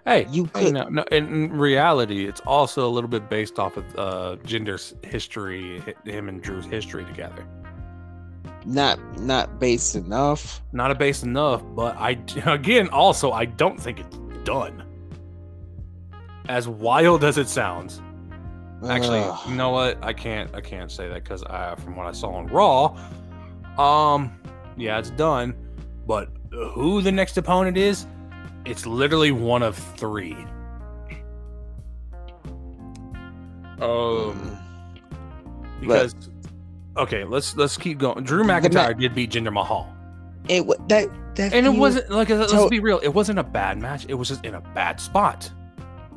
[0.07, 3.79] Hey, You hey, could- no, no, in, reality, it's also a little bit based off
[3.79, 7.47] of uh, Jinder's history, him and Drew's history together.
[8.67, 10.63] Not not based enough.
[10.73, 14.83] Not a base enough, but I again also I don't think it's done.
[16.49, 18.03] As wild as it sounds,
[18.89, 19.39] actually, Ugh.
[19.49, 20.03] you know what?
[20.05, 22.99] I can't I can't say that because I from what I saw on Raw,
[23.79, 24.33] um,
[24.77, 25.55] yeah, it's done.
[26.07, 26.29] But
[26.73, 28.07] who the next opponent is,
[28.65, 30.37] it's literally one of three.
[33.81, 34.57] Um,
[35.81, 36.15] because
[36.97, 38.25] okay, let's let's keep going.
[38.25, 39.93] Drew McIntyre did beat Jinder Mahal,
[40.49, 44.07] it that that and it wasn't like let's be real, it wasn't a bad match.
[44.09, 45.51] It was just in a bad spot.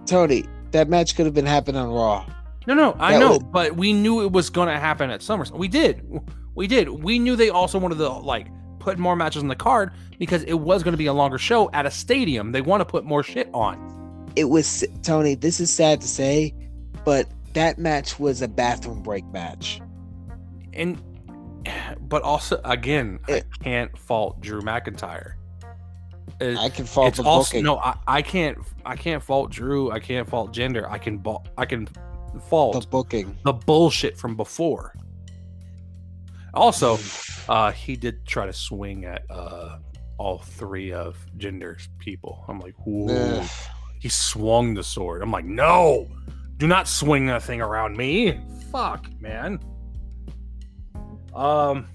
[0.06, 0.46] Tony.
[0.72, 2.26] That match could have been happening on Raw.
[2.68, 5.22] No, no, I That know, was- but we knew it was going to happen at
[5.22, 5.58] SummerSlam.
[5.58, 6.04] We did,
[6.56, 6.90] we did.
[6.90, 8.48] We knew they also wanted to like
[8.88, 11.70] put more matches on the card because it was going to be a longer show
[11.74, 12.54] at a stadium.
[12.54, 14.32] They want to put more shit on.
[14.38, 15.36] It was Tony.
[15.36, 16.54] This is sad to say,
[17.04, 19.82] but that match was a bathroom break match.
[20.74, 21.02] and
[22.00, 23.42] but also again, It- I eh.
[23.62, 25.34] can't fault Drew McIntyre.
[26.40, 27.66] It- I can fault it's the also booking.
[27.66, 29.92] no, I, I can't, I can't fault Drew.
[29.92, 30.90] I can't fault Jinder.
[30.90, 31.22] I can,
[31.58, 31.90] I can
[32.48, 33.38] fault the booking.
[33.44, 34.94] the bullshit from before.
[36.58, 36.98] Also,
[37.48, 39.80] uh, he did try to swing at uh
[40.18, 42.44] all three of Jinder's people.
[42.48, 43.46] I'm like, whoa.
[44.00, 45.22] He swung the sword.
[45.22, 46.08] I'm like, no,
[46.58, 48.40] do not swing that thing around me.
[48.72, 49.60] Fuck, man.
[51.34, 51.88] Um,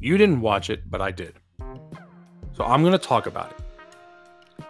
[0.00, 1.34] you didn't watch it, but I did.
[2.52, 4.64] So I'm gonna talk about it.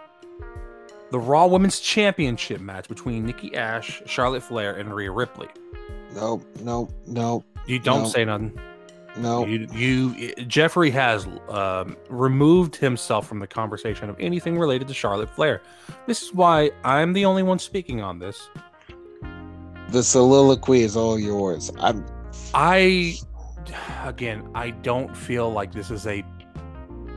[1.11, 5.49] The Raw Women's Championship match between Nikki Ash, Charlotte Flair, and Rhea Ripley.
[6.15, 8.09] Nope, nope, nope, You don't No.
[8.09, 8.59] say nothing.
[9.17, 9.45] No.
[9.47, 15.29] You, you, Jeffrey has um, removed himself from the conversation of anything related to Charlotte
[15.31, 15.61] Flair.
[16.07, 18.49] This is why I'm the only one speaking on this.
[19.91, 21.71] The soliloquy is all yours.
[21.79, 22.05] I'm
[22.55, 23.17] I,
[24.05, 26.23] again, I don't feel like this is a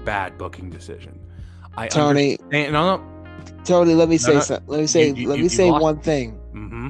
[0.03, 1.19] bad booking decision.
[1.77, 3.03] I Tony, understand- no, no.
[3.63, 4.39] Tony, let me say no.
[4.39, 4.67] something.
[4.67, 5.07] Let me say.
[5.09, 6.37] You- you- let you- me say lost- one thing.
[6.53, 6.89] Mm-hmm.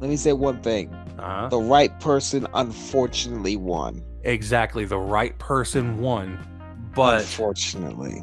[0.00, 0.92] Let me say one thing.
[1.18, 1.48] Uh-huh.
[1.48, 4.02] The right person, unfortunately, won.
[4.24, 4.84] Exactly.
[4.84, 6.38] The right person won,
[6.94, 8.22] but unfortunately,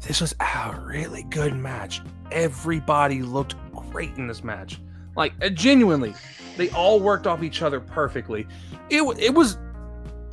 [0.00, 2.02] this was a really good match.
[2.32, 4.80] Everybody looked great in this match.
[5.16, 6.14] Like uh, genuinely,
[6.56, 8.46] they all worked off each other perfectly.
[8.90, 9.58] It it was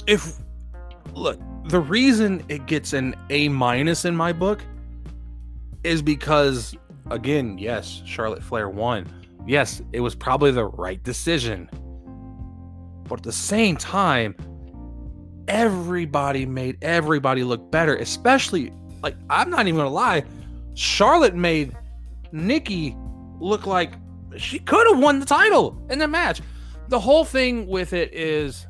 [0.08, 0.38] if
[1.13, 4.62] look, the reason it gets an A minus in my book
[5.84, 6.75] is because
[7.12, 9.08] again, yes, Charlotte Flair won.
[9.47, 11.69] Yes, it was probably the right decision.
[13.08, 14.36] But at the same time,
[15.47, 20.23] everybody made everybody look better, especially like I'm not even gonna lie,
[20.73, 21.75] Charlotte made
[22.31, 22.95] Nikki
[23.39, 23.93] look like
[24.38, 26.41] she could have won the title in the match.
[26.88, 28.65] The whole thing with it is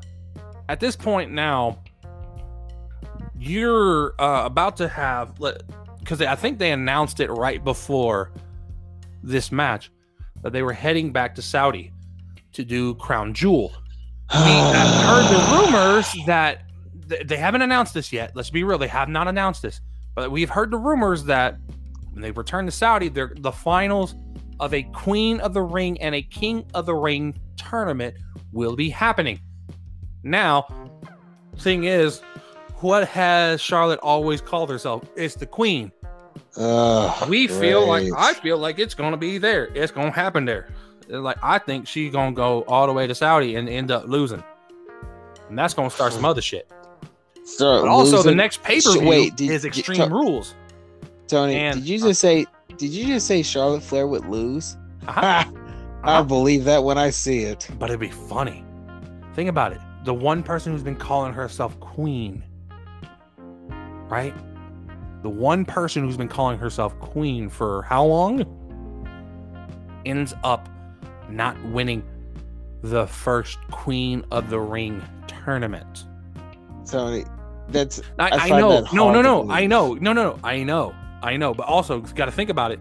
[0.68, 1.80] at this point now,
[3.38, 5.36] you're uh, about to have
[6.00, 8.32] because I think they announced it right before
[9.24, 9.90] this match
[10.46, 11.92] that they were heading back to Saudi
[12.54, 13.74] to do Crown Jewel.
[14.32, 16.62] We have heard the rumors that
[17.10, 18.36] th- they haven't announced this yet.
[18.36, 19.82] Let's be real, they have not announced this,
[20.14, 21.58] but we've heard the rumors that
[22.12, 24.14] when they return to Saudi, they're the finals
[24.60, 28.16] of a Queen of the Ring and a King of the Ring tournament
[28.52, 29.40] will be happening.
[30.22, 30.68] Now,
[31.58, 32.22] thing is,
[32.82, 35.04] what has Charlotte always called herself?
[35.16, 35.92] It's the Queen.
[37.28, 38.08] We feel like.
[38.18, 39.66] I feel like it's gonna be there.
[39.74, 40.68] It's gonna happen there.
[41.08, 44.44] Like I think she's gonna go all the way to Saudi and end up losing,
[45.50, 46.70] and that's gonna start some other shit.
[47.44, 50.56] Start But also, the next pay per view did- is did- Extreme to- Rules.
[51.28, 52.46] Tony, and- did you just say?
[52.78, 54.76] Did you just say Charlotte Flair would lose?
[55.08, 55.22] Uh-huh.
[56.04, 56.24] I'll Uh-huh.
[56.24, 57.68] believe that when I see it.
[57.80, 58.64] But it'd be funny.
[59.36, 59.80] Think about it.
[60.06, 62.44] The one person who's been calling herself Queen,
[64.10, 64.34] right?
[65.26, 68.46] The one person who's been calling herself Queen for how long
[70.06, 70.70] ends up
[71.32, 72.04] not winning
[72.84, 76.06] the first Queen of the Ring tournament.
[76.86, 77.26] Tony,
[77.70, 78.82] that's I, I I, know.
[78.82, 79.50] that No, no, no.
[79.50, 79.96] I know.
[79.96, 80.40] No, no, no.
[80.44, 80.94] I know.
[81.24, 81.56] I know.
[81.56, 82.80] But also, got to think about it.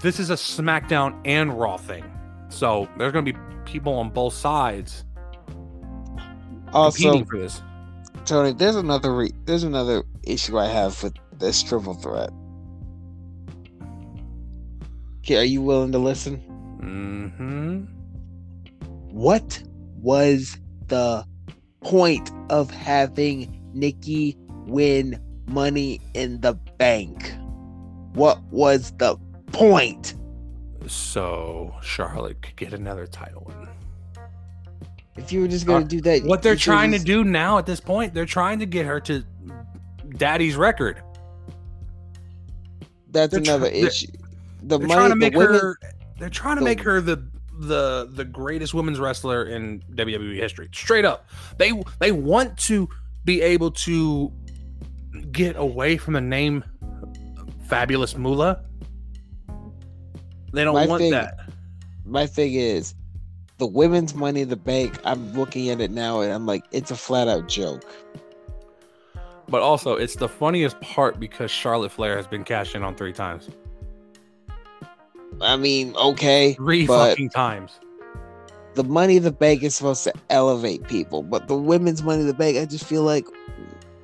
[0.00, 2.10] This is a SmackDown and Raw thing.
[2.48, 5.04] So there's going to be people on both sides
[6.72, 7.60] also competing for this.
[8.24, 8.52] Tony.
[8.52, 12.30] There's another re- there's another issue I have with this triple threat.
[15.18, 16.42] Okay, are you willing to listen?
[16.82, 17.84] Mm-hmm.
[19.10, 19.62] What
[19.96, 20.58] was
[20.88, 21.24] the
[21.82, 27.32] point of having Nikki win money in the bank?
[28.12, 29.16] What was the
[29.52, 30.14] point?
[30.86, 33.68] So Charlotte could get another title win.
[35.16, 37.66] If you were just gonna Uh, do that, What they're trying to do now at
[37.66, 39.24] this point, they're trying to get her to
[40.16, 41.02] Daddy's record.
[43.10, 44.08] that's they're tr- another they're- issue.
[44.62, 45.78] The They're money, trying to the make women, her.
[46.18, 47.22] They're trying to the- make her the
[47.60, 50.68] the the greatest women's wrestler in WWE history.
[50.72, 52.88] Straight up, they they want to
[53.24, 54.32] be able to
[55.32, 56.64] get away from the name
[57.68, 58.62] Fabulous Moolah.
[60.52, 61.34] They don't want thing- that.
[62.04, 62.94] my thing is
[63.58, 64.98] the women's money in the bank.
[65.04, 67.84] I'm looking at it now and I'm like, it's a flat out joke.
[69.48, 73.12] But also, it's the funniest part because Charlotte Flair has been cashed in on three
[73.12, 73.50] times.
[75.40, 77.80] I mean, okay, Three fucking times.
[78.74, 82.26] the money in the bank is supposed to elevate people, but the women's money in
[82.26, 83.26] the bank, I just feel like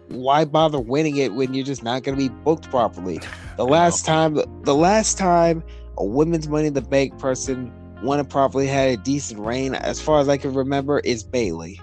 [0.09, 3.21] why bother winning it when you're just not going to be booked properly?
[3.57, 5.63] The last time, the last time
[5.99, 7.71] a women's money in the bank person
[8.03, 11.79] won it properly had a decent reign, as far as I can remember, is Bayley.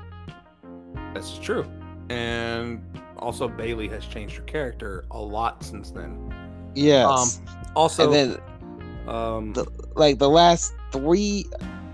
[1.14, 1.70] That's true.
[2.10, 2.82] And
[3.20, 6.34] also, Bayley has changed her character a lot since then.
[6.76, 7.42] Yes,
[7.76, 8.42] Also, and then
[9.08, 11.46] um, the- like the last three,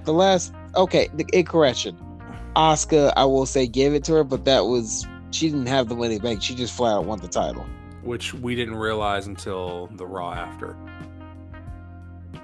[0.04, 1.98] the last okay, the incorrection.
[2.56, 5.96] Asuka, I will say, gave it to her, but that was she didn't have the
[5.96, 6.42] money bank.
[6.44, 7.66] She just flat out won the title.
[8.04, 10.76] which we didn't realize until the Raw after.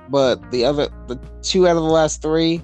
[0.09, 2.61] But the other, the two out of the last three,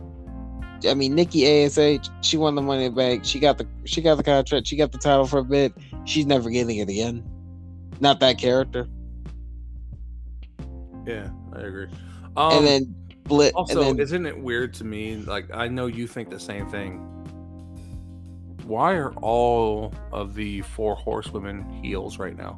[0.88, 3.24] I mean, Nikki Ash, she won the Money in Bank.
[3.26, 4.66] She got the she got the contract.
[4.68, 5.74] She got the title for a bit.
[6.06, 7.24] She's never getting it again.
[8.00, 8.88] Not that character.
[11.06, 11.88] Yeah, I agree.
[12.38, 13.52] Um, and then Blit.
[13.56, 15.18] also, and then, isn't it weird to me?
[15.18, 17.00] Like, I know you think the same thing.
[18.66, 22.58] Why are all of the four horsewomen heels right now?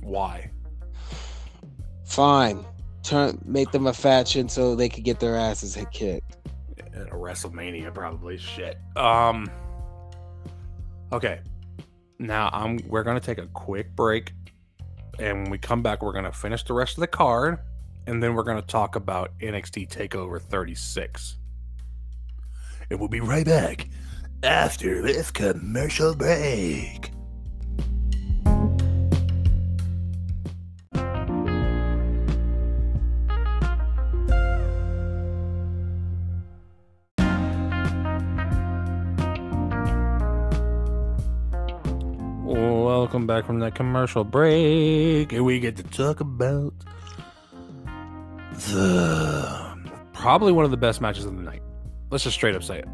[0.00, 0.50] Why?
[2.18, 2.64] fine.
[3.04, 6.36] Turn make them a faction so they could get their asses hit kicked.
[6.92, 8.38] At a WrestleMania, probably.
[8.38, 8.78] Shit.
[8.96, 9.48] Um.
[11.12, 11.40] Okay.
[12.18, 14.32] Now I'm we're gonna take a quick break,
[15.18, 17.58] and when we come back, we're gonna finish the rest of the card,
[18.06, 21.38] and then we're gonna talk about NXT Takeover 36.
[22.90, 23.88] And we'll be right back
[24.42, 27.12] after this commercial break.
[43.28, 46.74] Back from that commercial break, and we get to talk about
[48.50, 49.78] the
[50.12, 51.62] probably one of the best matches of the night.
[52.10, 52.88] Let's just straight up say it.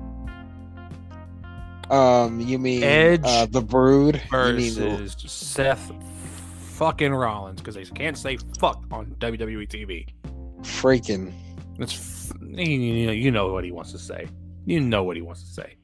[1.91, 4.21] Um, you mean Edge uh, the Brood?
[4.33, 5.93] You mean Versus Seth
[6.75, 10.09] fucking Rollins because they can't say fuck on WWE TV.
[10.63, 11.33] freaking?
[11.79, 14.27] It's f- you know what he wants to say.
[14.67, 15.77] You know what he wants to say.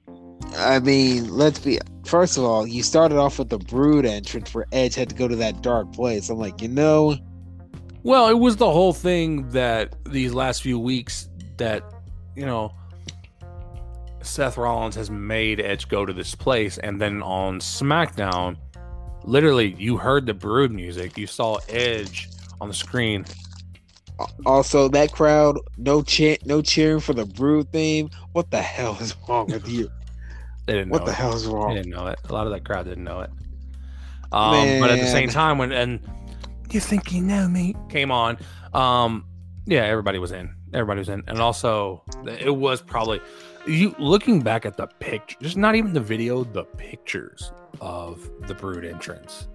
[0.57, 1.78] I mean, let's be.
[2.05, 5.28] First of all, you started off with the Brood entrance where Edge had to go
[5.28, 6.28] to that dark place.
[6.28, 7.16] I'm like, you know,
[8.03, 11.28] Well, it was the whole thing that these last few weeks
[11.59, 11.82] that,
[12.34, 12.72] you know,
[14.22, 16.78] Seth Rollins has made Edge go to this place.
[16.78, 18.57] And then on SmackDown,
[19.24, 21.16] literally, you heard the Brood music.
[21.18, 22.28] You saw Edge
[22.61, 23.24] on the screen.
[24.47, 28.11] also that crowd, no chant, no cheering for the Brood theme.
[28.32, 29.91] What the hell is wrong with you?
[30.66, 31.16] They didn't What know the it.
[31.16, 31.70] hell is wrong?
[31.70, 32.18] They didn't know it.
[32.28, 33.30] A lot of that crowd didn't know it.
[34.32, 36.00] Um, but at the same time, when and
[36.70, 38.38] you think you know me came on,
[38.74, 39.24] um,
[39.66, 40.54] yeah, everybody was in.
[40.72, 43.20] Everybody was in, and also it was probably
[43.66, 47.50] you looking back at the picture, just not even the video, the pictures
[47.80, 49.48] of the Brood entrance,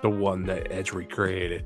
[0.00, 1.64] the one that Edge recreated.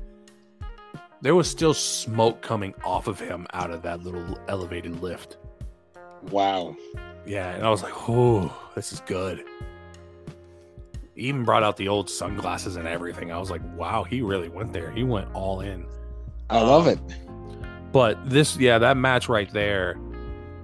[1.21, 5.37] There was still smoke coming off of him out of that little elevated lift.
[6.31, 6.75] Wow.
[7.27, 9.43] Yeah, and I was like, "Oh, this is good."
[11.15, 13.31] He even brought out the old sunglasses and everything.
[13.31, 14.89] I was like, "Wow, he really went there.
[14.91, 15.85] He went all in."
[16.49, 16.99] I love Um, it.
[17.91, 19.97] But this, yeah, that match right there,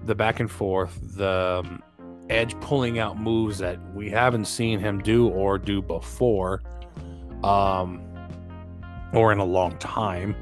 [0.06, 1.84] the back and forth, the um,
[2.30, 6.62] Edge pulling out moves that we haven't seen him do or do before,
[7.44, 8.02] um,
[9.14, 10.36] or in a long time.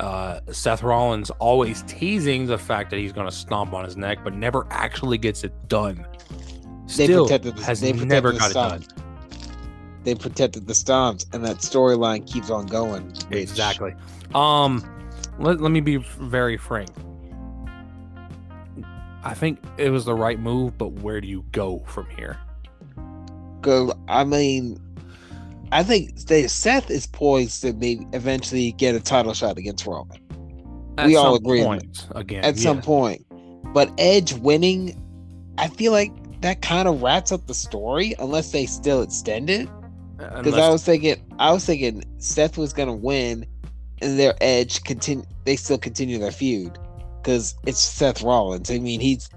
[0.00, 4.18] Uh, Seth Rollins always teasing the fact that he's going to stomp on his neck,
[4.24, 6.06] but never actually gets it done.
[6.96, 8.84] They Still protected the- has they protected never the got it done.
[10.02, 13.08] They protected the stomps, and that storyline keeps on going.
[13.28, 13.94] which- Exactly.
[14.34, 14.82] Um,
[15.38, 16.88] let, let me be very frank.
[19.22, 22.38] I think it was the right move, but where do you go from here?
[23.60, 23.92] Go.
[24.08, 24.80] I mean,
[25.72, 30.18] I think Seth is poised to maybe eventually get a title shot against Roman
[30.98, 32.44] At We all agree on point, again.
[32.44, 33.24] at some point.
[33.72, 35.00] But Edge winning,
[35.58, 39.68] I feel like that kind of wraps up the story unless they still extend it.
[39.68, 43.46] Uh, because Unless- I was thinking, I was thinking Seth was gonna win,
[44.02, 45.24] and their Edge continue.
[45.44, 46.78] They still continue their feud
[47.22, 48.70] because it's Seth Rollins.
[48.70, 49.28] I mean, he's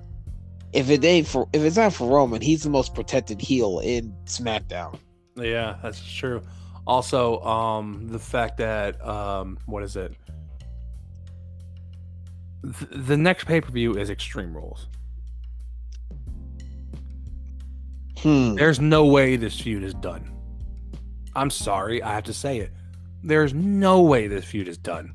[0.74, 4.14] if it ain't for if it's not for Roman, he's the most protected heel in
[4.26, 4.98] SmackDown.
[5.36, 6.42] Yeah, that's true.
[6.86, 10.14] Also, um, the fact that um, what is it?
[12.64, 14.88] Th- the next pay per view is Extreme Rules.
[18.20, 18.56] Hmm.
[18.56, 20.30] There's no way this feud is done.
[21.36, 22.72] I'm sorry, I have to say it.
[23.24, 25.14] There's no way this feud is done.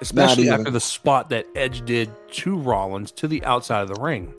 [0.00, 4.34] Especially after the spot that Edge did to Rollins to the outside of the ring.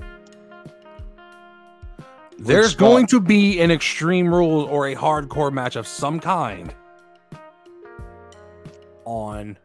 [2.37, 2.79] There's spot?
[2.79, 6.73] going to be an Extreme Rules or a hardcore match of some kind
[9.05, 9.57] on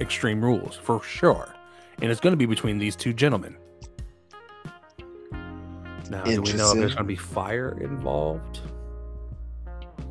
[0.00, 1.54] Extreme Rules for sure.
[2.00, 3.56] And it's going to be between these two gentlemen.
[6.10, 8.60] Now, do we know if there's going to be fire involved?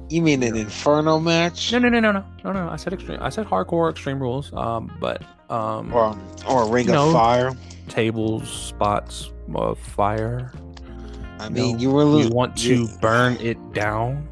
[0.09, 1.71] You mean an Inferno match?
[1.71, 2.69] No, no, no, no, no, no, no.
[2.69, 3.17] I said extreme.
[3.21, 4.53] I said hardcore Extreme Rules.
[4.53, 7.07] Um, but um, Or or a Ring No.
[7.07, 7.51] of Fire?
[7.89, 10.51] tables, spots of fire.
[11.39, 11.81] I mean, No.
[11.81, 14.27] you were You want to burn it down?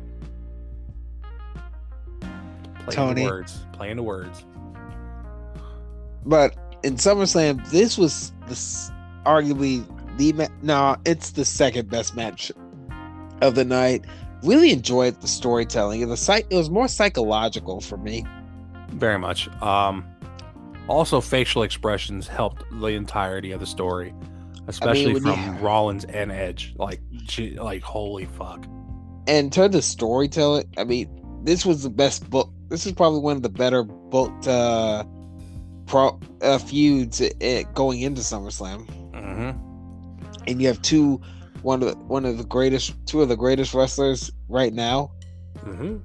[2.22, 3.22] Playing Tony.
[3.24, 3.66] the words.
[3.74, 4.45] Playing the words.
[6.26, 8.91] but in SummerSlam, this was this
[9.26, 9.86] arguably
[10.18, 12.51] the ma- no, it's the second best match
[13.41, 14.06] of the night.
[14.43, 16.45] Really enjoyed the storytelling the site.
[16.49, 18.24] It was more psychological for me.
[18.91, 19.47] Very much.
[19.62, 20.06] Um,
[20.88, 24.14] also, facial expressions helped the entirety of the story,
[24.68, 26.74] especially when from you- Rollins and Edge.
[26.78, 28.66] Like, gee, like holy fuck.
[29.28, 31.09] And in terms of storytelling, I mean,
[31.43, 32.51] this was the best book.
[32.70, 35.03] This is probably one of the better booked uh,
[35.88, 38.88] pro uh, feuds uh, going into SummerSlam.
[39.13, 39.51] hmm
[40.47, 41.20] and you have two
[41.63, 45.11] one of the, one of the greatest, two of the greatest wrestlers right now.
[45.63, 45.97] hmm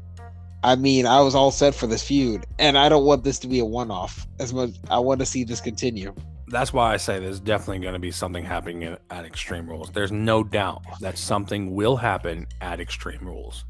[0.63, 3.47] I mean, I was all set for this feud, and I don't want this to
[3.49, 4.27] be a one-off.
[4.39, 6.15] As much, I want to see this continue.
[6.51, 9.91] That's why I say there's definitely going to be something happening at, at Extreme Rules.
[9.91, 13.65] There's no doubt that something will happen at Extreme Rules.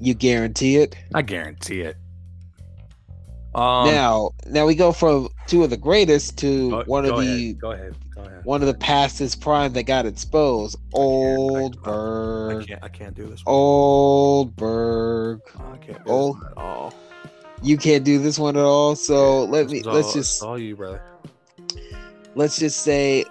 [0.00, 0.96] You guarantee it.
[1.14, 1.96] I guarantee it.
[3.54, 7.20] Um, now, now we go from two of the greatest to go- one of go
[7.20, 8.44] the ahead, go ahead, go ahead.
[8.44, 10.76] one of the pastest prime that got exposed.
[10.92, 12.66] Old I Berg.
[12.66, 12.82] can't.
[12.82, 13.44] I can't do this.
[13.44, 13.54] One.
[13.54, 15.40] Old Berg.
[15.56, 16.32] I can't do oh.
[16.32, 16.94] this one at all.
[17.62, 18.96] You can't do this one at all.
[18.96, 21.00] So let me is let's just all you, brother.
[22.34, 23.24] Let's just say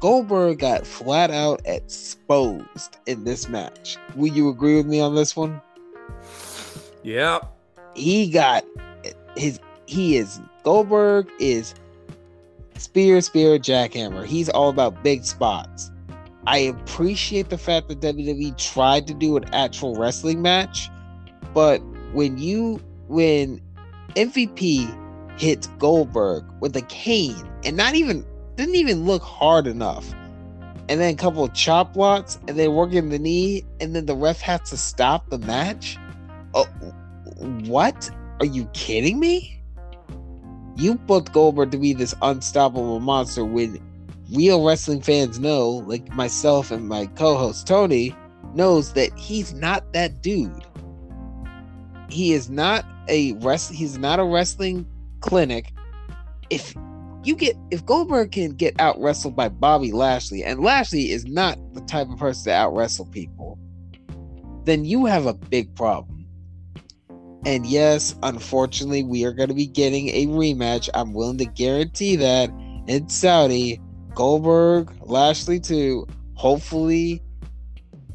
[0.00, 3.96] Goldberg got flat out exposed in this match.
[4.16, 5.60] Will you agree with me on this one?
[7.02, 7.40] Yeah.
[7.94, 8.64] He got
[9.36, 11.74] his he is Goldberg is
[12.76, 14.24] spear spear jackhammer.
[14.26, 15.90] He's all about big spots.
[16.46, 20.90] I appreciate the fact that WWE tried to do an actual wrestling match,
[21.54, 21.80] but
[22.12, 23.60] when you when
[24.16, 24.98] MVP
[25.38, 28.24] hits Goldberg with a cane and not even
[28.62, 30.12] didn't even look hard enough,
[30.88, 34.14] and then a couple of chop blocks, and then working the knee, and then the
[34.14, 35.98] ref has to stop the match.
[36.54, 36.66] Oh,
[37.66, 38.10] what?
[38.40, 39.60] Are you kidding me?
[40.76, 43.80] You booked Goldberg to be this unstoppable monster when
[44.32, 48.14] real wrestling fans know, like myself and my co-host Tony,
[48.54, 50.64] knows that he's not that dude.
[52.08, 53.72] He is not a rest.
[53.72, 54.86] He's not a wrestling
[55.20, 55.72] clinic.
[56.50, 56.74] If
[57.24, 61.58] you get if Goldberg can get out wrestled by Bobby Lashley, and Lashley is not
[61.74, 63.58] the type of person to out wrestle people,
[64.64, 66.26] then you have a big problem.
[67.44, 70.88] And yes, unfortunately, we are going to be getting a rematch.
[70.94, 72.50] I'm willing to guarantee that
[72.86, 73.80] in Saudi,
[74.14, 76.06] Goldberg, Lashley too.
[76.34, 77.22] Hopefully,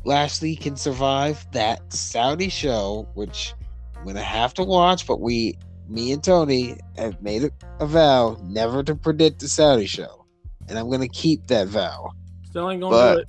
[0.05, 3.53] Lashley can survive that Saudi show, which
[3.97, 5.05] I'm gonna have to watch.
[5.05, 5.57] But we,
[5.89, 10.25] me and Tony, have made a, vow never to predict the Saudi show,
[10.67, 12.11] and I'm gonna keep that vow.
[12.49, 13.27] Still ain't gonna But- do it.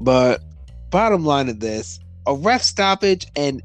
[0.00, 0.42] But
[0.90, 3.62] bottom line of this, a ref stoppage and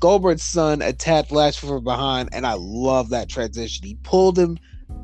[0.00, 3.86] Goldberg's son attacked Lashley from behind, and I love that transition.
[3.86, 4.58] He pulled him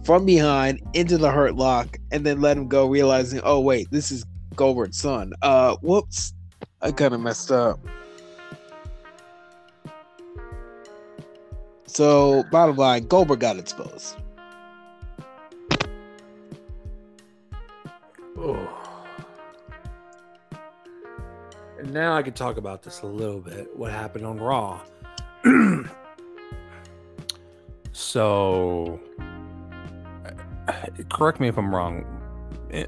[0.05, 4.11] from behind into the hurt lock and then let him go, realizing, oh wait, this
[4.11, 4.25] is
[4.57, 5.33] Goldberg's son.
[5.43, 6.33] Uh whoops.
[6.81, 7.79] I kinda messed up.
[11.89, 14.17] So bottom line, Goldberg got exposed.
[18.37, 18.69] Oh.
[21.79, 23.75] And now I can talk about this a little bit.
[23.75, 24.81] What happened on Raw?
[27.93, 29.01] so,
[30.69, 30.73] uh,
[31.11, 32.05] correct me if I'm wrong.
[32.71, 32.85] Eh,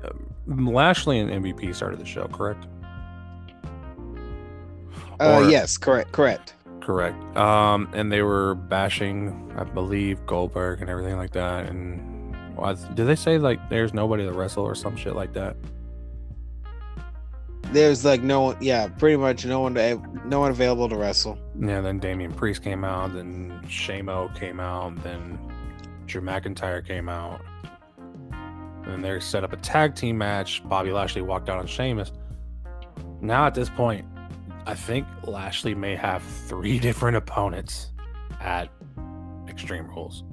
[0.46, 2.66] Lashley and MVP started the show, correct?
[5.18, 6.54] Uh Or- yes, correct, correct.
[6.80, 7.36] Correct.
[7.36, 11.66] Um, and they were bashing, I believe, Goldberg and everything like that.
[11.66, 15.56] And well, did they say like there's nobody to wrestle or some shit like that?
[17.72, 21.38] There's like no one yeah, pretty much no one to, no one available to wrestle.
[21.60, 25.38] Yeah, then Damian Priest came out, then Sheamus came out, then
[26.06, 27.40] Drew McIntyre came out.
[28.84, 30.66] And they set up a tag team match.
[30.68, 32.10] Bobby Lashley walked out on Sheamus.
[33.20, 34.04] Now at this point,
[34.66, 37.90] I think Lashley may have three different opponents
[38.40, 38.68] at
[39.48, 40.24] Extreme Rules.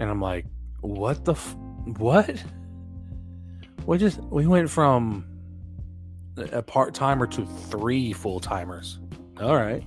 [0.00, 0.46] And I'm like,
[0.80, 1.56] what the f-
[1.96, 2.42] what?
[3.86, 5.24] We just we went from
[6.52, 9.00] a part timer to three full timers.
[9.40, 9.82] All right,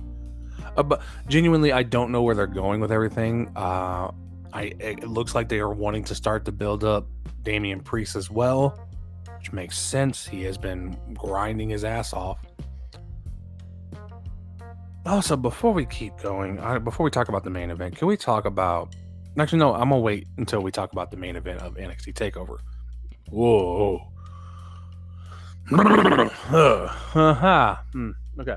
[0.76, 3.50] uh, but genuinely, I don't know where they're going with everything.
[3.56, 4.10] Uh,
[4.52, 7.06] I it looks like they are wanting to start to build up
[7.42, 8.78] Damian Priest as well,
[9.42, 10.24] which makes sense.
[10.24, 12.38] He has been grinding his ass off.
[15.04, 18.16] Also, before we keep going, I, before we talk about the main event, can we
[18.16, 18.94] talk about?
[19.36, 19.74] Actually, no.
[19.74, 22.58] I'm gonna wait until we talk about the main event of NXT Takeover.
[23.30, 24.00] Whoa.
[25.64, 27.78] Haha.
[27.92, 28.56] Hmm, okay.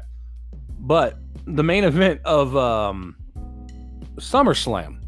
[0.81, 1.17] But
[1.47, 3.15] the main event of um,
[4.17, 4.99] SummerSlam,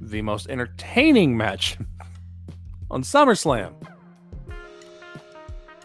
[0.00, 1.78] the most entertaining match
[2.90, 3.72] on SummerSlam,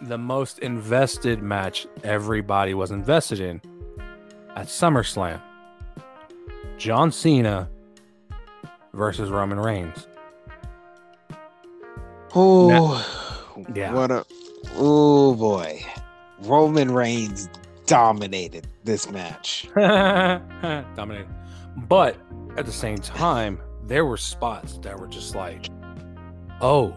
[0.02, 3.62] the most invested match everybody was invested in
[4.56, 5.42] at SummerSlam.
[6.78, 7.70] John Cena
[8.94, 10.08] versus Roman Reigns.
[12.36, 13.06] Oh,
[13.74, 13.94] Yeah.
[13.94, 14.26] What a
[14.76, 15.86] oh boy,
[16.42, 17.48] Roman Reigns
[17.86, 19.68] dominated this match.
[19.76, 21.28] Dominated.
[21.78, 22.18] But
[22.58, 25.68] at the same time, there were spots that were just like,
[26.62, 26.96] oh,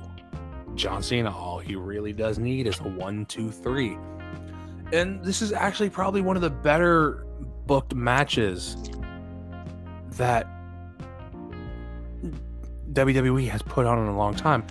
[0.74, 3.96] John Cena, all he really does need is a one, two, three.
[4.92, 7.26] And this is actually probably one of the better
[7.66, 8.76] booked matches
[10.12, 10.46] that
[12.92, 14.64] WWE has put on in a long time.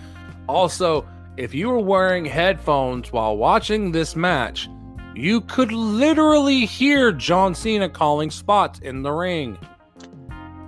[0.48, 1.08] Also,
[1.38, 4.70] if you were wearing headphones while watching this match,
[5.16, 9.58] you could literally hear John Cena calling spots in the ring.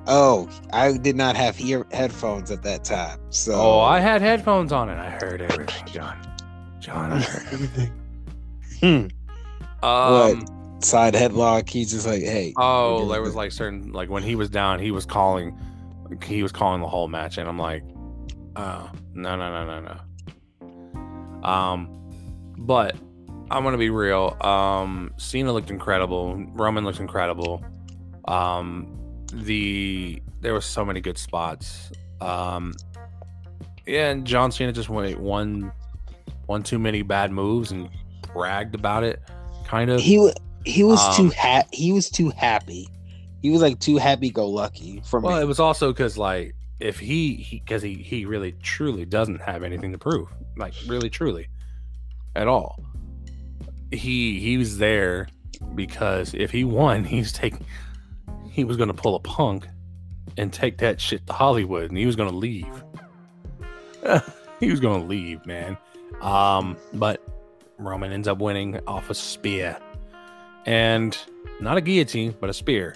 [0.08, 3.20] Oh, I did not have ear headphones at that time.
[3.30, 6.18] So Oh, I had headphones on and I heard everything, John.
[6.80, 7.93] John, I heard everything.
[8.80, 9.08] Hmm.
[9.84, 10.45] Um,
[10.82, 11.68] side headlock.
[11.68, 12.53] He's just like, hey.
[12.58, 15.58] Oh, there was like certain like when he was down, he was calling,
[16.24, 17.84] he was calling the whole match, and I'm like,
[18.55, 19.99] oh no no no no
[21.41, 21.47] no.
[21.47, 21.89] Um,
[22.60, 22.95] but
[23.49, 24.38] I'm gonna be real.
[24.41, 26.36] Um, Cena looked incredible.
[26.53, 27.64] Roman looked incredible.
[28.28, 28.96] Um,
[29.34, 31.91] the there were so many good spots.
[32.21, 32.73] Um,
[33.86, 35.71] yeah, and John Cena just went one,
[36.45, 37.89] one too many bad moves and
[38.34, 39.21] bragged about it,
[39.65, 39.99] kind of.
[40.01, 40.32] he
[40.65, 42.88] he was Um, too ha- he was too happy.
[43.41, 45.41] He was like too happy go lucky for Well, me.
[45.43, 49.91] it was also because like if he because he, he really truly doesn't have anything
[49.93, 51.47] to prove, like really truly,
[52.36, 52.80] at all.
[53.91, 55.28] He he was there
[55.75, 57.65] because if he won, he's taking
[58.58, 59.68] he was gonna pull a punk
[60.36, 62.84] and take that shit to Hollywood, and he was gonna leave.
[64.60, 65.78] he was gonna leave, man.
[66.22, 67.24] Um, but
[67.78, 69.78] Roman ends up winning off a spear,
[70.66, 71.16] and
[71.62, 72.95] not a guillotine, but a spear.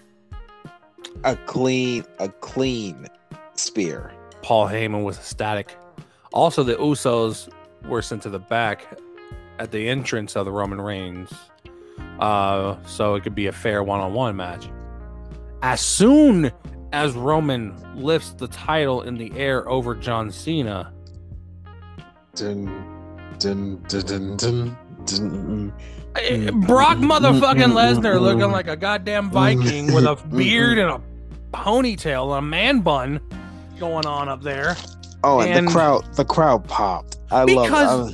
[1.26, 3.06] a clean a clean
[3.54, 4.12] spear.
[4.42, 5.78] Paul Heyman was ecstatic.
[6.34, 7.50] Also, the Usos
[7.86, 8.98] were sent to the back
[9.60, 11.32] at the entrance of the Roman Reigns,
[12.20, 14.68] uh, so it could be a fair one-on-one match.
[15.62, 16.52] As soon
[16.94, 20.92] as Roman lifts the title in the air over John Cena,
[22.36, 22.66] Dun,
[23.40, 25.74] dun, dun, dun, dun, dun.
[26.16, 31.02] eh, Brock motherfucking Lesnar looking like a goddamn Viking with a beard and a
[31.54, 33.20] ponytail, a man bun
[33.80, 34.78] going on up there.
[35.24, 37.18] Oh, and, And- the crowd the crowd popped.
[37.32, 38.14] I because love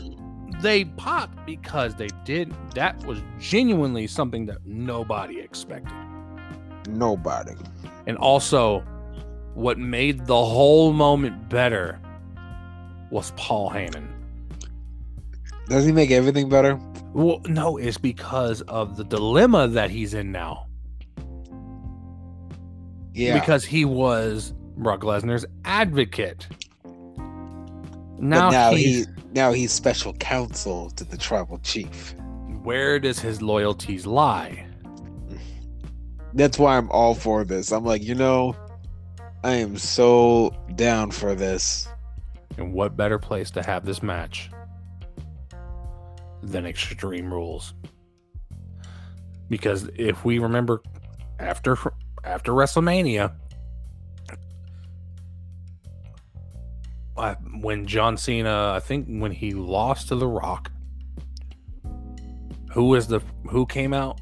[0.55, 0.61] it.
[0.61, 5.93] they popped because they did that was genuinely something that nobody expected
[6.87, 7.53] nobody.
[8.05, 8.79] and also
[9.53, 11.99] what made the whole moment better
[13.11, 14.07] was paul heyman
[15.67, 16.79] Does he make everything better?
[17.13, 20.65] well no it's because of the dilemma that he's in now
[23.13, 23.39] Yeah.
[23.39, 26.47] because he was brock lesnar's advocate
[26.83, 32.13] but now, now he's, he now he's special counsel to the tribal chief.
[32.63, 34.65] where does his loyalties lie
[36.37, 37.71] That's why I'm all for this.
[37.71, 38.55] I'm like, you know,
[39.43, 41.87] I am so down for this.
[42.59, 44.51] And what better place to have this match
[46.43, 47.73] than Extreme Rules?
[49.49, 50.83] Because if we remember
[51.39, 51.75] after
[52.23, 53.33] after WrestleMania,
[57.17, 60.71] uh, when John Cena, I think when he lost to The Rock,
[62.73, 64.21] who was the who came out?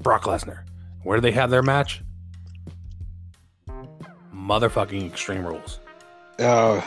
[0.00, 0.64] Brock Lesnar.
[1.02, 2.02] Where do they have their match?
[4.34, 5.80] Motherfucking Extreme Rules.
[6.38, 6.86] Oh,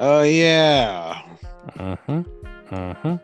[0.00, 1.22] oh yeah.
[1.76, 2.22] Mm-hmm.
[2.74, 3.14] Mm-hmm.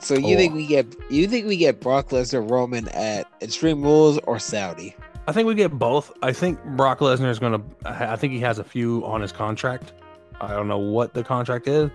[0.00, 0.38] So you Oh.
[0.38, 4.94] think we get you think we get Brock Lesnar Roman at Extreme Rules or Saudi?
[5.26, 6.10] I think we get both.
[6.22, 7.62] I think Brock Lesnar is going to.
[7.84, 9.92] I think he has a few on his contract.
[10.40, 11.90] I don't know what the contract is,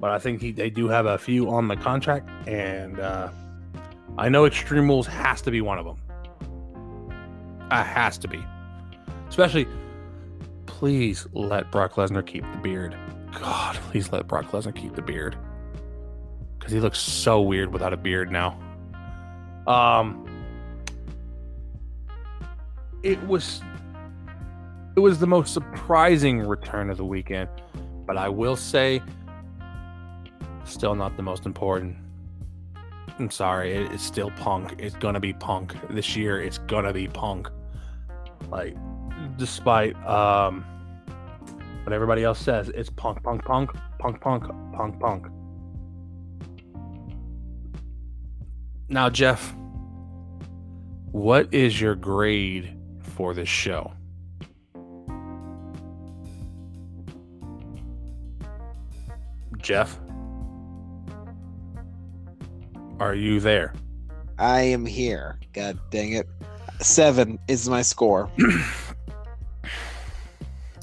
[0.00, 3.30] but I think he they do have a few on the contract, and uh,
[4.18, 5.96] I know Extreme Rules has to be one of them.
[7.80, 8.44] It has to be,
[9.28, 9.66] especially.
[10.66, 12.96] Please let Brock Lesnar keep the beard.
[13.32, 15.36] God, please let Brock Lesnar keep the beard,
[16.58, 18.58] because he looks so weird without a beard now.
[19.66, 20.26] Um,
[23.02, 23.62] it was
[24.96, 27.48] it was the most surprising return of the weekend
[28.06, 29.02] but i will say
[30.64, 31.96] still not the most important
[33.18, 37.06] i'm sorry it- it's still punk it's gonna be punk this year it's gonna be
[37.08, 37.50] punk
[38.50, 38.76] like
[39.36, 40.64] despite um
[41.84, 45.26] what everybody else says it's punk punk punk punk punk punk punk
[48.88, 49.54] now jeff
[51.14, 53.92] what is your grade for this show?
[59.58, 60.00] Jeff?
[62.98, 63.74] Are you there?
[64.38, 65.38] I am here.
[65.52, 66.26] God dang it.
[66.80, 68.30] Seven is my score.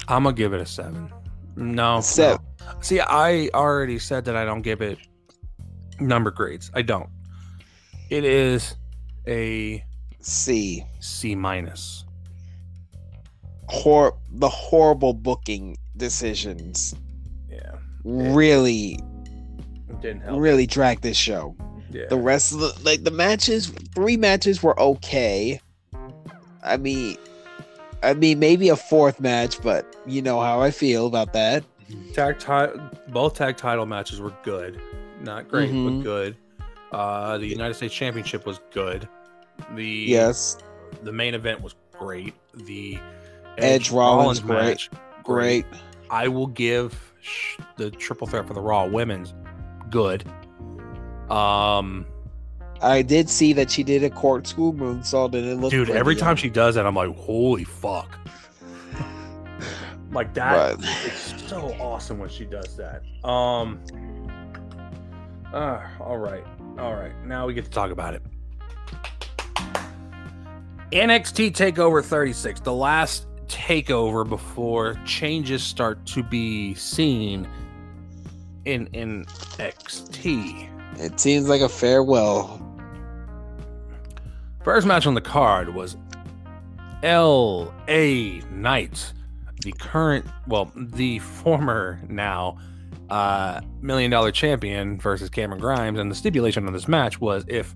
[0.08, 1.10] I'm gonna give it a seven.
[1.56, 2.44] No, Seven.
[2.60, 2.66] no.
[2.80, 4.98] See, I already said that I don't give it
[6.00, 6.70] number grades.
[6.74, 7.08] I don't.
[8.10, 8.76] It is
[9.26, 9.84] a
[10.20, 10.84] C.
[11.00, 12.04] C minus.
[13.68, 16.94] Hor- the horrible booking decisions
[17.50, 17.72] Yeah,
[18.04, 18.98] really,
[20.00, 20.40] didn't help.
[20.40, 21.56] really drag this show.
[21.90, 22.06] Yeah.
[22.10, 25.60] The rest of the like the matches, three matches were okay.
[26.62, 27.16] I mean,
[28.02, 31.64] I mean maybe a fourth match, but you know how I feel about that.
[32.14, 34.80] tag ti- both tag title matches were good.
[35.20, 35.98] Not great, Mhm.
[35.98, 36.36] but good.
[36.90, 39.08] Uh, the United States Championship was good.
[39.74, 40.56] The Yes,
[41.02, 42.34] the main event was great.
[42.54, 42.98] The
[43.58, 44.56] Edge Rollins, great.
[44.62, 44.90] match,
[45.22, 45.66] great.
[46.10, 49.34] I will give sh- the triple threat for the Raw women's
[49.90, 50.24] good.
[51.30, 52.06] Um,
[52.82, 56.20] I did see that she did a corkscrew moonsault and it looked dude, every pretty
[56.20, 58.18] time she does that, I'm like, holy fuck!
[60.12, 63.02] like that, But- it's so awesome when she does that.
[63.26, 63.80] Um,
[65.52, 66.44] uh, all right,
[66.78, 67.12] all right.
[67.24, 68.22] Now we get to talk about it.
[70.92, 77.48] NXT Takeover 36, the last takeover before changes start to be seen
[78.64, 80.68] in NXT.
[80.98, 82.60] It seems like a farewell.
[84.64, 85.96] First match on the card was
[87.02, 88.40] L.A.
[88.52, 89.12] Knight,
[89.62, 92.58] the current, well, the former now
[93.10, 95.98] uh, million dollar champion versus Cameron Grimes.
[95.98, 97.74] And the stipulation of this match was if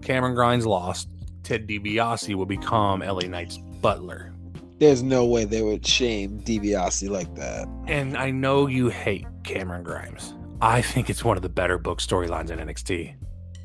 [0.00, 1.08] Cameron Grimes lost,
[1.42, 3.26] Ted DiBiase would become L.A.
[3.26, 4.32] Knight's butler.
[4.78, 7.66] There's no way they would shame DiBiase like that.
[7.88, 10.34] And I know you hate Cameron Grimes.
[10.60, 13.16] I think it's one of the better book storylines in NXT.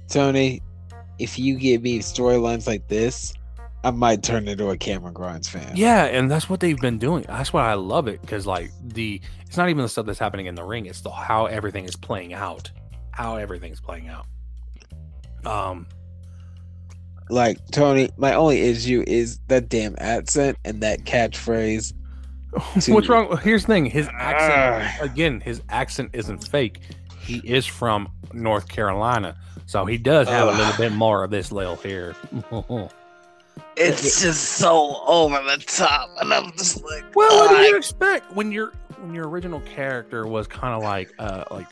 [0.09, 0.61] Tony,
[1.19, 3.33] if you give me storylines like this,
[3.83, 5.73] I might turn into a Cameron Grimes fan.
[5.75, 7.25] Yeah, and that's what they've been doing.
[7.27, 10.45] That's why I love it because like the it's not even the stuff that's happening
[10.45, 12.71] in the ring; it's the how everything is playing out,
[13.11, 14.25] how everything's playing out.
[15.45, 15.87] Um,
[17.29, 21.93] Like Tony, my only issue is that damn accent and that catchphrase.
[22.81, 23.35] To- what's wrong?
[23.43, 24.17] Here's the thing: his Ah.
[24.19, 26.79] accent again, his accent isn't fake.
[27.19, 29.35] He is from North Carolina,
[29.65, 32.15] so he does have a little bit more of this little here.
[33.75, 38.31] It's just so over the top, and I'm just like, Well, what do you expect
[38.35, 41.67] when your when your original character was kind of like uh like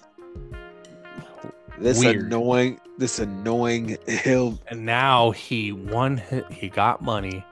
[1.79, 2.25] this weird.
[2.27, 4.59] annoying, this annoying hill.
[4.67, 6.21] and now he won
[6.51, 7.43] he got money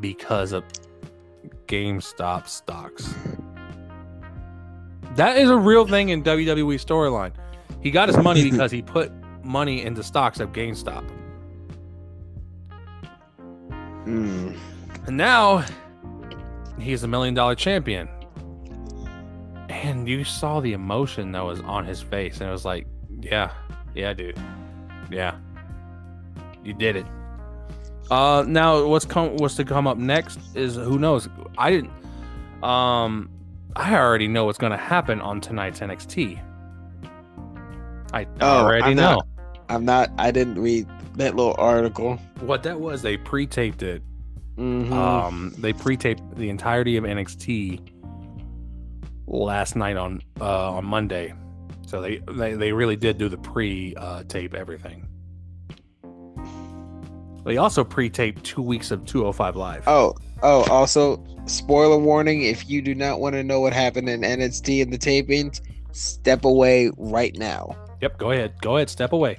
[0.00, 0.64] because of
[1.66, 3.14] GameStop stocks.
[5.16, 7.32] That is a real thing in WWE storyline.
[7.80, 9.10] He got his money because he put
[9.46, 11.04] money into stocks at GameStop.
[14.04, 14.56] Mm.
[15.06, 15.64] And now
[16.78, 18.08] he's a million dollar champion.
[19.68, 22.86] And you saw the emotion that was on his face, and it was like,
[23.20, 23.52] yeah,
[23.94, 24.38] yeah, dude.
[25.10, 25.36] Yeah.
[26.64, 27.06] You did it.
[28.10, 31.28] Uh now what's come what's to come up next is who knows.
[31.58, 31.90] I didn't
[32.62, 33.28] um
[33.74, 36.40] I already know what's gonna happen on tonight's NXT.
[38.12, 39.14] I Oh, already I'm know.
[39.16, 39.26] not-
[39.68, 40.10] I'm not.
[40.18, 40.86] I didn't read
[41.16, 42.16] that little article.
[42.40, 44.02] What that was, they pre-taped it
[44.58, 44.90] Mhm.
[44.90, 47.80] Um, they pre-taped the entirety of NXT
[49.26, 51.34] last night on uh, on Monday,
[51.86, 55.08] so they, they they really did do the pre-tape everything.
[57.44, 59.86] They also pre-taped two weeks of 205 Live.
[59.86, 64.22] Oh, oh, also, spoiler warning if you do not want to know what happened in
[64.22, 65.60] NXT in the tapings,
[65.92, 67.76] step away right now.
[68.00, 69.38] Yep, go ahead, go ahead, step away.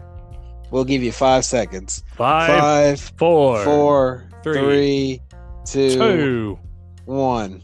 [0.71, 2.03] We'll give you five seconds.
[2.15, 5.21] Five, Five, four, four, three, three,
[5.65, 6.59] two, two.
[7.05, 7.61] one.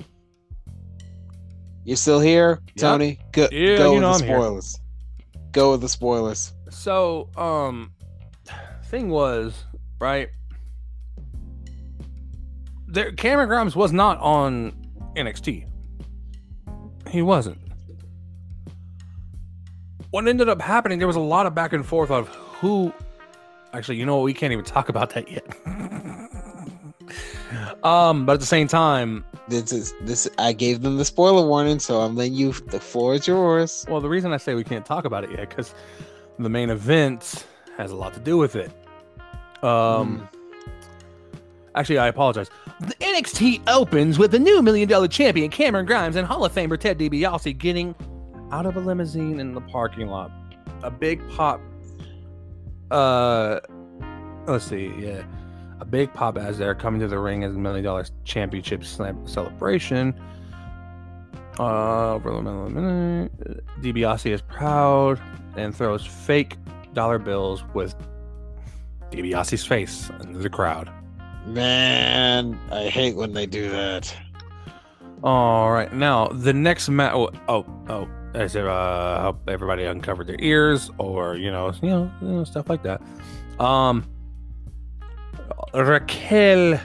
[1.85, 2.75] You still here, Yep.
[2.77, 3.19] Tony?
[3.33, 4.37] Go, Yeah, go you with know the I'm here.
[4.37, 4.79] spoilers.
[5.51, 6.53] Go with the spoilers.
[6.69, 7.91] So, um,
[8.85, 9.65] thing was
[9.99, 10.29] right.
[12.87, 14.71] There, Cameron Grimes was not on
[15.17, 15.65] NXT.
[17.09, 17.57] He wasn't.
[20.11, 20.99] What ended up happening?
[20.99, 22.29] There was a lot of back and forth of
[22.63, 22.93] who.
[23.73, 24.23] Actually, you know what?
[24.23, 25.43] We can't even talk about that yet.
[27.83, 30.29] um, but at the same time, This is this.
[30.37, 32.53] I gave them the spoiler warning, so I'm letting you.
[32.53, 33.85] The floor is yours.
[33.89, 35.75] Well, the reason I say we can't talk about it yet because
[36.39, 37.45] the main event
[37.77, 38.71] has a lot to do with it.
[39.61, 40.29] Um,
[41.75, 42.49] actually, I apologize.
[42.79, 46.79] The NXT opens with the new million dollar champion Cameron Grimes and Hall of Famer
[46.79, 47.93] Ted DiBiase getting
[48.51, 50.31] out of a limousine in the parking lot.
[50.83, 51.59] A big pop.
[52.93, 53.59] Uh,
[54.45, 54.93] let's see.
[54.99, 55.23] Yeah,
[55.79, 59.27] a big pop as they're coming to the ring as a million dollar championship slam
[59.27, 60.13] celebration.
[61.59, 63.31] Uh, over the middle of minute,
[63.81, 65.19] DiBiase is proud
[65.55, 66.57] and throws fake
[66.93, 67.95] dollar bills with
[69.11, 70.91] DiBiase's face into the crowd.
[71.47, 74.15] Man, I hate when they do that.
[75.23, 77.13] All right, now the next match.
[77.15, 81.89] Oh, oh, oh, as if uh, hope everybody uncover their ears, or you know, you
[81.89, 83.01] know, you know, stuff like that.
[83.59, 84.05] Um,
[85.73, 86.79] Raquel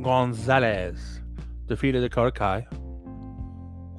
[0.00, 1.20] Gonzalez
[1.66, 2.66] defeated Dakota Kai,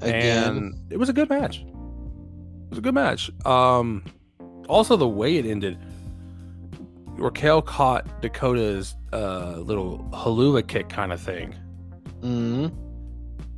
[0.02, 1.60] Again, and it was a good match.
[1.60, 3.30] It was a good match.
[3.46, 4.04] Um,
[4.68, 5.78] also the way it ended.
[7.18, 11.54] Raquel caught Dakota's uh, little halula kick kind of thing
[12.22, 12.72] Mm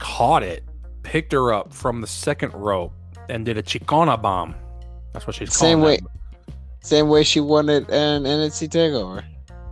[0.01, 0.63] caught it,
[1.03, 2.93] picked her up from the second rope,
[3.29, 4.55] and did a Chingona bomb.
[5.13, 6.53] That's what she's Same calling way- it.
[6.83, 9.23] same way she won it in NXT Takeover.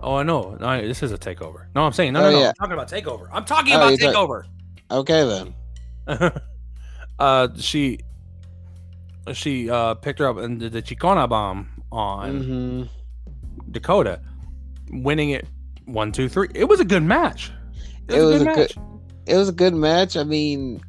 [0.01, 0.55] Oh, I know.
[0.59, 1.65] No, this is a takeover.
[1.75, 2.39] No, I'm saying no, Oh, no, no.
[2.39, 2.49] yeah.
[2.49, 3.27] I'm talking about takeover.
[3.33, 4.43] I'm talking Oh, about takeover.
[4.91, 5.53] Okay
[6.07, 6.31] then.
[7.19, 7.99] uh, she
[9.33, 12.83] she uh picked her up and did the Chingona bomb on hmm
[13.71, 14.21] Dakota,
[14.89, 15.47] winning it
[15.85, 16.47] one, two, three.
[16.55, 17.51] It was a good match.
[18.07, 18.77] It was, It a good a good- match.
[19.27, 20.17] It was a good match.
[20.17, 20.81] I mean,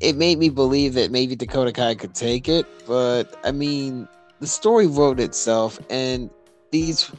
[0.00, 4.08] it made me believe that maybe Dakota Kai could take it, but I mean,
[4.40, 6.30] the story wrote itself, and
[6.70, 7.10] these.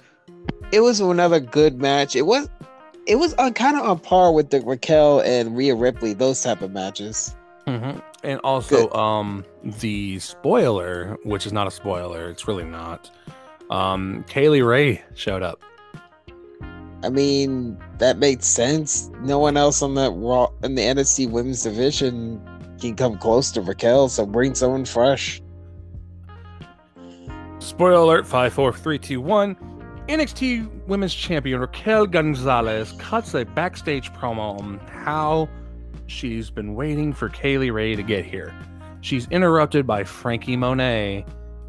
[0.72, 2.16] It was another good match.
[2.16, 2.50] It was.
[3.08, 6.62] It was on kind of on par with the Raquel and Rhea Ripley, those type
[6.62, 7.34] of matches.
[7.66, 8.02] Mhm.
[8.24, 13.10] And also, um, the spoiler, which is not a spoiler, it's really not.
[13.70, 15.62] Um, Kay Lee Ray showed up.
[17.04, 19.10] I mean, that made sense.
[19.22, 22.42] No one else on that Raw in the NXT Women's Division
[22.80, 25.42] can come close to Raquel, so bring someone fresh.
[27.60, 29.56] Spoiler alert: five, four, three, two, one.
[30.08, 35.50] NXT Women's Champion Raquel Gonzalez cuts a backstage promo on how
[36.06, 38.56] she's been waiting for Kay Lee Ray to get here.
[39.02, 41.26] She's interrupted by Franky Monet,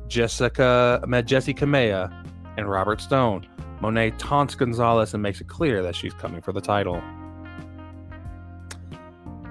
[0.06, 2.12] Jessica, Jessi Kamea,
[2.56, 3.48] and Robert Stone.
[3.80, 7.02] Monet taunts Gonzalez and makes it clear that she's coming for the title.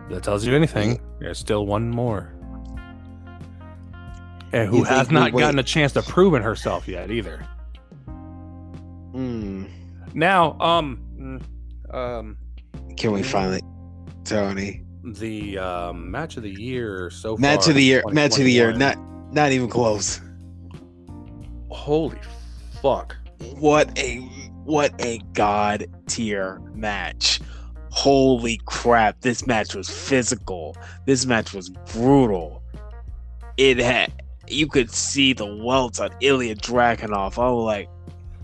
[0.09, 0.99] That tells you anything.
[1.19, 2.33] There's still one more.
[4.53, 7.45] And who has not wait- gotten a chance to prove in herself yet either.
[8.05, 9.65] Hmm.
[10.13, 12.37] Now, um, mm, um,
[12.95, 13.61] Can we finally,
[14.23, 14.83] Tony?
[15.03, 17.41] the um, match of the year so far.
[17.41, 18.03] Match of the year.
[18.07, 18.73] Match of the year.
[18.73, 18.97] Not
[19.31, 20.21] not even close.
[21.69, 22.17] holy
[22.81, 23.15] fuck.
[23.59, 24.17] what a
[24.63, 27.39] what a god tier match
[27.97, 32.61] holy crap this match was physical this match was brutal
[33.57, 34.11] it had
[34.47, 37.37] you could see the welts on Ilja Dragunov.
[37.37, 37.89] I was like,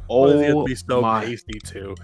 [0.09, 1.25] Oh, oh it'd be so my!
[1.25, 1.95] tasty too.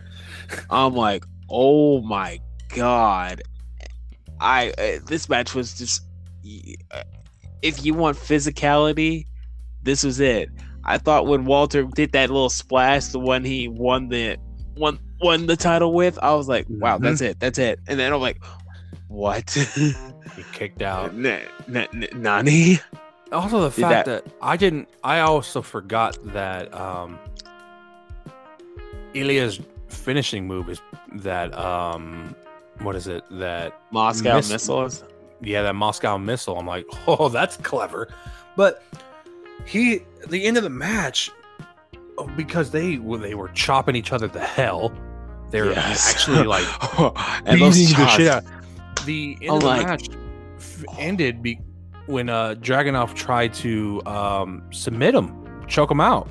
[0.70, 2.40] I'm like, oh my
[2.70, 3.42] god!
[4.40, 6.04] I uh, this match was just.
[6.92, 7.04] uh,
[7.62, 9.26] If you want physicality,
[9.84, 10.50] this was it.
[10.86, 14.38] I thought when Walter did that little splash, the one he won the
[14.80, 17.02] won won the title with, I was like, wow, Mhm.
[17.02, 17.80] that's it, that's it.
[17.88, 18.42] And then I'm like,
[19.08, 19.50] what?
[20.36, 21.10] He kicked out.
[21.10, 22.80] N- n- n- Nani?
[23.32, 24.26] Also, the fact that...
[24.42, 24.88] I didn't.
[25.04, 27.20] I also forgot that um,
[29.14, 29.60] Ilja's
[29.90, 30.80] finishing move is
[31.16, 32.36] that um,
[32.82, 33.24] what is it?
[33.32, 35.04] That Moscow Miss- missiles.
[35.42, 36.58] yeah, that Moscow missile.
[36.58, 38.08] I'm like, oh, that's clever.
[38.56, 38.84] But
[39.66, 41.32] he, the end of the match,
[42.36, 44.92] because they well, they were chopping each other to hell.
[45.52, 46.10] They were Yes.
[46.14, 46.66] actually like
[47.46, 48.44] and beating the shit out.
[49.06, 50.10] The end I'm of the like- match
[50.58, 51.60] f- ended be-
[52.06, 55.32] when uh, Dragunov tried to um, submit him,
[55.68, 56.28] choke him out.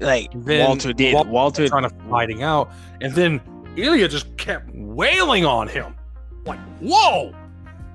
[0.00, 1.14] like Then Walter did.
[1.14, 3.40] Walter Walter trying to fighting out, and then
[3.76, 5.94] Ilja just kept wailing on him,
[6.46, 7.34] like whoa.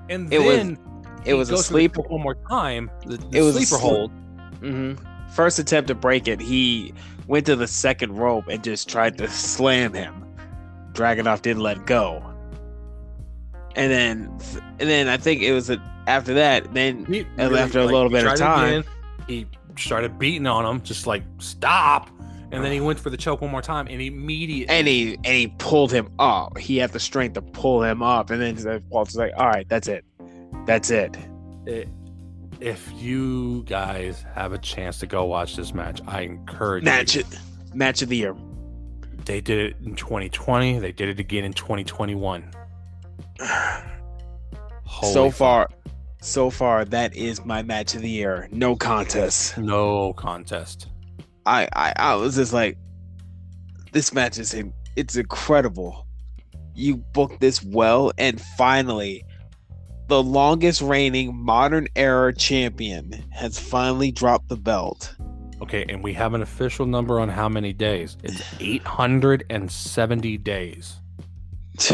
[0.08, 0.78] And It was- then
[1.24, 2.90] it was a goes sleep- one more time.
[3.06, 4.10] The, the It was a sleeper sleep- hold.
[4.60, 4.92] hmm
[5.34, 6.92] First attempt to break it, he
[7.26, 10.26] went to the second rope and just tried to slam him.
[10.92, 12.22] Dragunov didn't let go.
[13.74, 14.38] And then,
[14.78, 16.74] and then I think it was a, after that.
[16.74, 18.84] Then He And after a little bit of time- again,
[19.26, 19.46] he
[19.78, 22.10] started beating on him, just like stop.
[22.50, 25.26] And then he went for the choke one more time, and immediately and he and
[25.26, 26.58] he pulled him up.
[26.58, 28.28] He had the strength to pull him up.
[28.28, 30.04] And then Walter's like, "All right, that's it,
[30.66, 31.16] that's it."
[31.64, 31.88] it,
[32.62, 37.22] if you guys have a chance to go watch this match, I encourage Match you.
[37.22, 37.26] it,
[37.74, 38.36] match of the year.
[39.24, 40.78] They did it in 2020.
[40.78, 42.52] They did it again in 2021.
[44.84, 45.36] Holy so fuck.
[45.36, 45.68] far,
[46.20, 48.48] so far, that is my match of the year.
[48.52, 49.58] No contest.
[49.58, 50.88] no contest.
[51.44, 52.78] I, I I was just like,
[53.90, 56.06] this match is in, it's incredible.
[56.74, 59.24] You booked this well, and finally,
[60.08, 65.14] the longest reigning modern era champion has finally dropped the belt.
[65.62, 68.16] Okay, and we have an official number on how many days.
[68.24, 70.96] It's 870 days.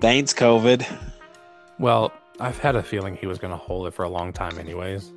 [0.00, 0.86] Thanks, COVID.
[1.78, 4.58] Well, I've had a feeling he was going to hold it for a long time,
[4.58, 5.10] anyways.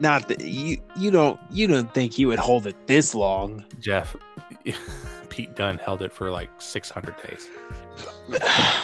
[0.00, 3.62] Not that you you don't you don't think he would hold it this long.
[3.78, 4.16] Jeff,
[5.28, 7.48] Pete Dunne held it for like 600 days.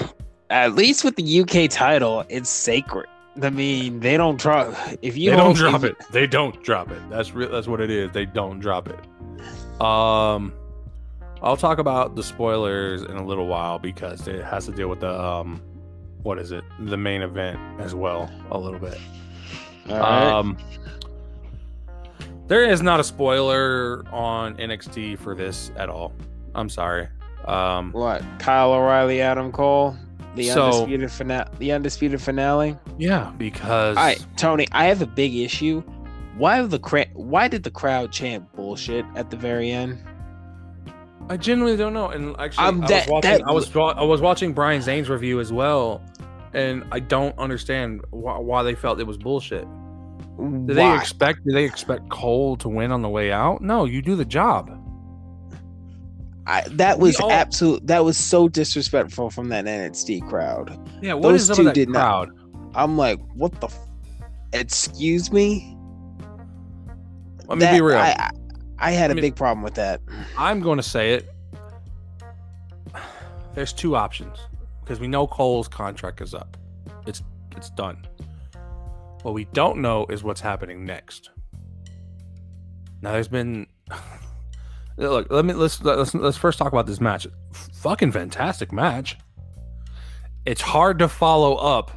[0.50, 3.06] At least with the UK title, it's sacred.
[3.42, 5.96] I mean, they don't drop if you they don't hold- drop if- it.
[6.12, 7.00] They don't drop it.
[7.10, 7.50] That's real.
[7.50, 8.10] That's what it is.
[8.12, 8.98] They don't drop it.
[9.82, 10.52] Um,
[11.42, 15.00] I'll talk about the spoilers in a little while because it has to deal with
[15.00, 15.60] the um,
[16.22, 16.64] what is it?
[16.80, 18.98] The main event as well a little bit.
[19.90, 20.22] All right.
[20.32, 20.56] Um,
[22.46, 26.12] there is not a spoiler on NXT for this at all.
[26.54, 27.08] I'm sorry.
[27.44, 28.22] Um, what?
[28.38, 29.96] Kyle O'Reilly, Adam Cole,
[30.36, 31.48] the So- undisputed finale.
[31.58, 32.76] The undisputed finale.
[32.98, 34.66] yeah, because All right, Tony.
[34.72, 35.82] I have a big issue.
[36.38, 39.98] Why the cra- Why did the crowd chant bullshit at the very end?
[41.28, 42.08] I genuinely don't know.
[42.10, 45.08] And actually, Um, I, that- was watching, that- I was I was watching Brian Zane's
[45.08, 46.00] review as well,
[46.54, 49.66] and I don't understand why, why they felt it was bullshit.
[50.38, 51.44] Did they expect?
[51.46, 53.62] Did they expect Cole to win on the way out?
[53.62, 54.70] No, you do the job.
[56.46, 57.86] I, that was all- absolute.
[57.86, 60.78] That was so disrespectful from that NXT crowd.
[61.02, 62.28] Yeah, what Those is two did not-
[62.74, 63.66] I'm like, what the?
[63.66, 63.78] F-
[64.52, 65.76] Excuse me.
[67.48, 67.98] Let me That- be real.
[67.98, 68.30] I,
[68.78, 70.00] I, had I a big problem with that.
[70.38, 71.28] I'm going to say it.
[73.54, 74.38] There's two options
[74.82, 76.56] because we know Cole's contract is up.
[77.06, 77.22] It's
[77.56, 78.06] it's done.
[79.22, 81.30] What we don't know is what's happening next.
[83.00, 83.66] Now there's been
[84.96, 85.30] look.
[85.30, 87.26] Let me let's let's let's first talk about this match.
[87.52, 89.16] Fucking fantastic match.
[90.44, 91.90] It's hard to follow up,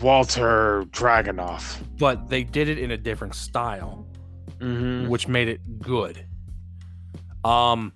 [0.00, 1.78] Walter Dragunov.
[1.98, 4.06] but they did it in a different style.
[4.60, 5.08] Mm-hmm.
[5.08, 6.24] which made it good.
[7.44, 7.92] Um,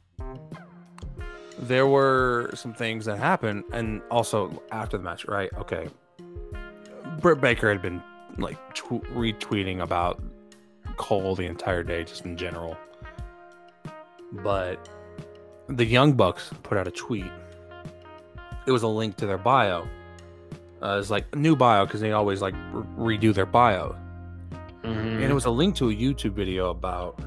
[1.59, 5.51] there were some things that happened, and also after the match, right?
[5.57, 5.89] Okay,
[7.21, 8.03] Britt Baker had been
[8.37, 10.21] like tw- retweeting about
[10.99, 12.77] Cole the entire day, just in general.
[14.33, 14.89] But
[15.69, 17.31] the Young Bucks put out a tweet.
[18.67, 19.89] It was a link to their bio.
[20.83, 23.97] Uh, it's like a new bio because they always like re- redo their bio
[24.85, 24.99] Mm-hmm.
[25.21, 27.19] and it was a link to a YouTube video about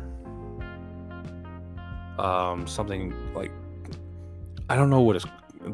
[2.18, 3.52] um something like
[4.70, 5.26] I don't know what it's,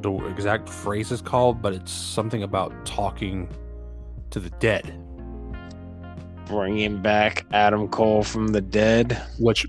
[0.01, 3.47] the exact phrase is called, but it's something about talking
[4.31, 4.99] to the dead,
[6.47, 9.21] bringing back Adam Cole from the dead.
[9.37, 9.67] which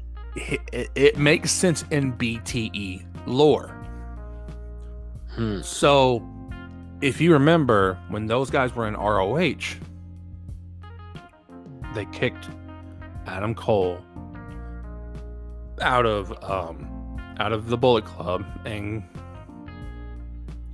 [0.73, 3.69] it, it, makes sense in BTE lore.
[5.35, 5.61] Hmm.
[5.63, 6.27] So,
[7.01, 9.77] if you remember when those guys were in ROH,
[11.95, 12.49] they kicked
[13.27, 13.99] Adam Cole
[15.81, 19.03] out of um out of the Bullet Club and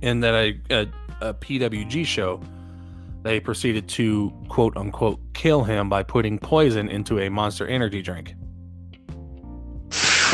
[0.01, 0.87] and that a, a,
[1.21, 2.41] a PWG show
[3.23, 8.35] they proceeded to quote unquote kill him by putting poison into a monster energy drink.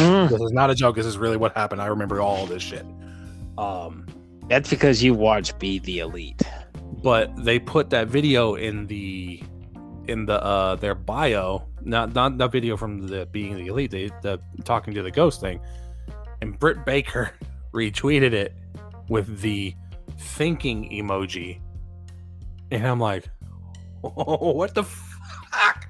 [0.02, 0.28] Hmm.
[0.28, 0.96] This is not a joke.
[0.96, 1.82] This is really what happened.
[1.82, 2.86] I remember all this shit.
[3.58, 4.06] Um,
[4.50, 6.42] That's because you watch Be the Elite.
[7.04, 9.42] but they put that video in the
[10.08, 14.10] in the uh their bio not not the video from the being the elite the,
[14.24, 15.60] the talking to the ghost thing
[16.42, 17.32] and britt baker
[17.74, 18.54] retweeted it
[19.10, 19.74] with the
[20.18, 21.60] thinking emoji
[22.72, 23.26] and i'm like
[24.04, 25.88] oh, what the fuck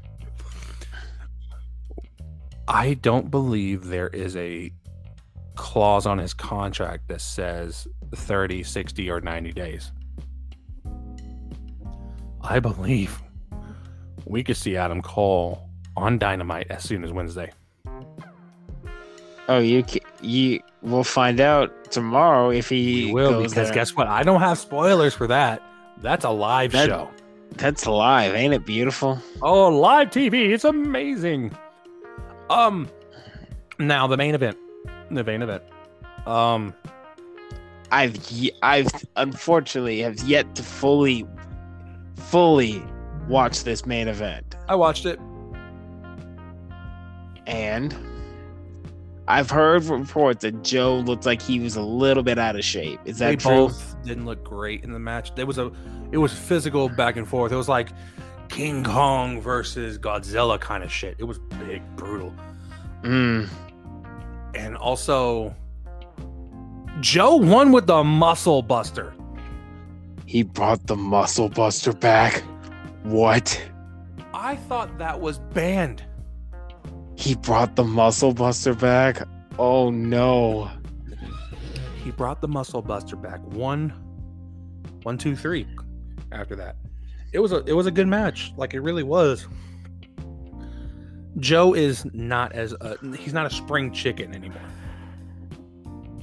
[2.71, 4.71] i don't believe there is a
[5.55, 9.91] clause on his contract that says 30 60 or 90 days
[12.43, 13.21] I believe
[14.25, 17.51] we could see Adam Cole on Dynamite as soon as Wednesday.
[19.47, 19.83] Oh, you
[20.21, 23.71] you will find out tomorrow if he We will because there.
[23.71, 24.07] guess what?
[24.07, 25.61] I don't have spoilers for that.
[25.99, 27.09] That's a live That- show.
[27.57, 29.19] That's live, ain't it beautiful?
[29.43, 30.51] Oh, live TV.
[30.51, 31.55] It's amazing.
[32.51, 32.89] Um
[33.79, 34.57] now the main event.
[35.09, 35.63] The main event.
[36.27, 36.73] Um
[37.91, 41.25] I've ye- I've unfortunately have yet to fully
[42.15, 42.81] fully
[43.27, 45.19] watch this main event, I watched it.
[47.47, 47.95] and
[49.27, 52.99] I've heard reports that Joe looked like he was a little bit out of shape.
[53.05, 53.51] Is that they true?
[53.67, 55.33] both didn't look great in the match.
[55.35, 55.71] There was a
[56.11, 57.51] it was physical back and forth.
[57.51, 57.89] It was like
[58.51, 61.15] King Kong versus Godzilla kind of shit.
[61.17, 62.33] It was big, brutal.
[63.01, 63.49] Mm.
[64.53, 65.55] and also
[66.99, 69.13] Joe won with the muscle buster.
[70.27, 72.43] He brought the muscle buster back.
[73.01, 73.59] What?
[74.35, 76.03] I thought that was banned.
[77.15, 79.27] He brought the muscle buster back?
[79.57, 80.69] Oh no.
[82.03, 83.39] He brought the muscle buster back.
[83.45, 83.93] One,
[85.03, 85.65] one, two, three.
[86.31, 86.75] After that,
[87.31, 88.53] it was a it was a good match.
[88.57, 89.47] Like it really was.
[91.37, 94.61] Joe is not as a, he's not a spring chicken anymore.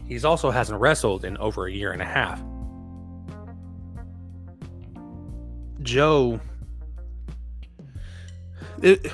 [0.06, 2.42] He's also hasn't wrestled in over a year and a half.
[5.82, 6.40] Joe,
[8.82, 9.10] it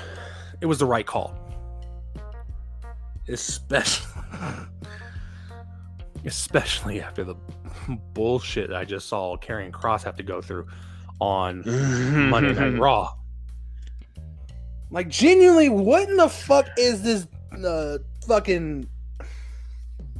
[0.61, 1.33] it was the right call,
[3.29, 4.11] especially
[6.25, 7.35] especially after the
[8.13, 10.67] bullshit I just saw Karrion Kross have to go through
[11.19, 11.63] on
[12.29, 13.13] Monday Night Raw.
[14.91, 17.27] Like genuinely, what in the fuck is this
[17.65, 17.97] uh,
[18.27, 18.87] fucking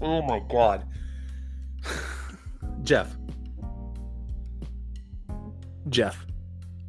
[0.02, 0.86] Oh my god.
[2.84, 3.16] Jeff.
[5.90, 6.26] Jeff.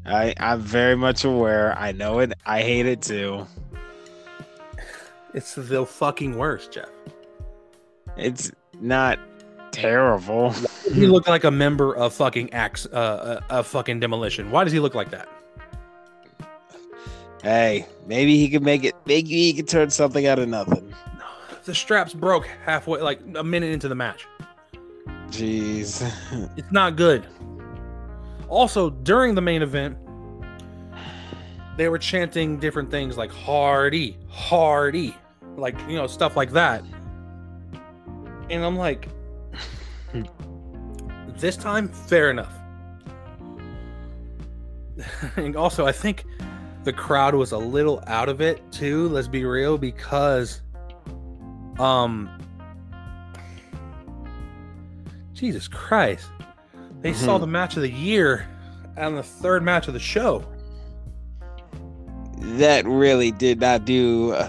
[0.04, 1.76] I, I'm very much aware.
[1.78, 2.32] I know it.
[2.44, 3.46] I hate it too.
[5.34, 6.88] It's the fucking worst, Jeff.
[8.16, 9.18] It's not
[9.76, 10.52] terrible.
[10.92, 14.50] He looked like a member of fucking Axe, uh, uh, of fucking Demolition.
[14.50, 15.28] Why does he look like that?
[17.42, 18.94] Hey, maybe he could make it.
[19.06, 20.92] Maybe he could turn something out of nothing.
[21.64, 24.26] The straps broke halfway, like a minute into the match.
[25.28, 26.02] Jeez.
[26.56, 27.26] It's not good.
[28.48, 29.98] Also, during the main event,
[31.76, 35.14] they were chanting different things like Hardy, Hardy,
[35.56, 36.82] like, you know, stuff like that.
[38.48, 39.08] And I'm like,
[41.38, 42.52] this time, fair enough.
[45.36, 46.24] and also, I think
[46.84, 50.62] the crowd was a little out of it too, let's be real, because,
[51.78, 52.30] um,
[55.32, 56.26] Jesus Christ.
[57.02, 57.40] They saw Mhm.
[57.40, 58.46] the match of the year
[58.96, 60.44] and the third match of the show.
[62.58, 64.48] that really did not do uh,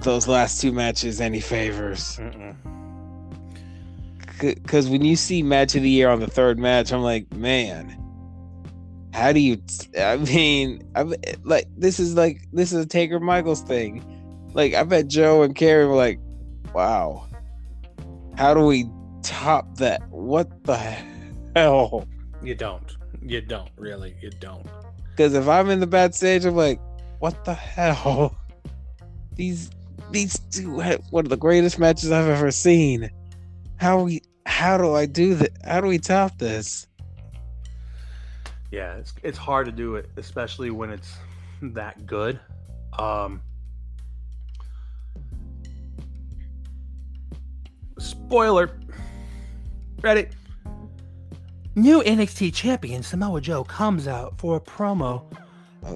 [0.00, 2.18] those last two matches any favors.
[4.38, 7.96] Because when you see match of the year on the third match, I'm like, man,
[9.12, 9.60] how do you?
[9.98, 11.02] I mean, I
[11.42, 14.04] like this is like this is a Taker Michaels thing.
[14.54, 16.20] Like I bet Joe and Carrie were like,
[16.74, 17.26] wow,
[18.36, 18.86] how do we
[19.22, 20.08] top that?
[20.10, 20.76] What the
[21.54, 22.06] hell?
[22.42, 22.96] You don't.
[23.20, 24.14] You don't, really.
[24.20, 24.66] You don't.
[25.10, 26.80] Because if I'm in the bad stage, I'm like,
[27.18, 28.36] what the hell?
[29.34, 29.70] These
[30.10, 33.10] these two had one of the greatest matches I've ever seen.
[33.76, 35.52] How we how do I do that?
[35.64, 36.86] How do we top this?
[38.70, 41.16] Yeah, it's, it's hard to do it, especially when it's
[41.62, 42.40] that good.
[42.98, 43.40] Um,
[47.98, 48.78] spoiler.
[50.02, 50.28] Ready?
[51.74, 55.22] New NXT champion Samoa Joe comes out for a promo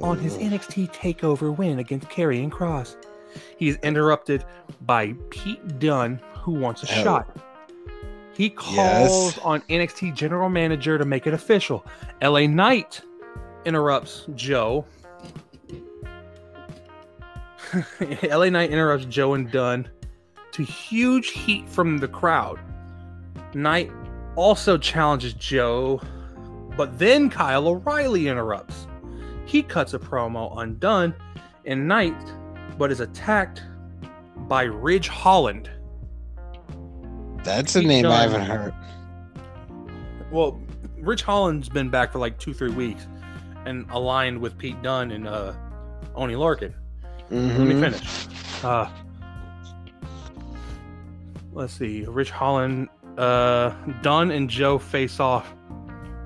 [0.02, 2.96] on his Oh, NXT takeover win against Karrion Kross.
[3.58, 4.44] He is interrupted
[4.82, 7.02] by Pete Dunne, who wants a Oh.
[7.02, 7.36] shot.
[8.34, 9.38] He calls Yes.
[9.44, 11.84] on NXT general manager to make it official.
[12.22, 13.02] LA Knight
[13.64, 14.84] interrupts Joe.
[18.22, 19.88] LA Knight interrupts Joe and Dunne
[20.52, 22.58] to huge heat from the crowd.
[23.54, 23.90] Knight
[24.36, 26.00] also challenges Joe,
[26.76, 28.86] but then Kyle O'Reilly interrupts.
[29.44, 31.14] He cuts a promo on Dunne
[31.66, 32.14] and Knight,
[32.78, 33.62] but is attacked
[34.48, 35.70] by Ridge Holland.
[37.44, 38.74] That's a name I haven't heard.
[40.30, 40.60] Well,
[40.98, 43.06] Ridge Holland's been back for like two, three weeks
[43.66, 45.52] and aligned with Pete Dunne and uh,
[46.14, 46.72] Oney Lorcan.
[47.30, 47.80] Let me Mhm.
[47.80, 48.64] finish.
[48.64, 48.88] Uh,
[51.52, 52.04] let's see.
[52.06, 52.88] Ridge Holland,
[53.18, 55.52] uh, Dunne, and Joe face off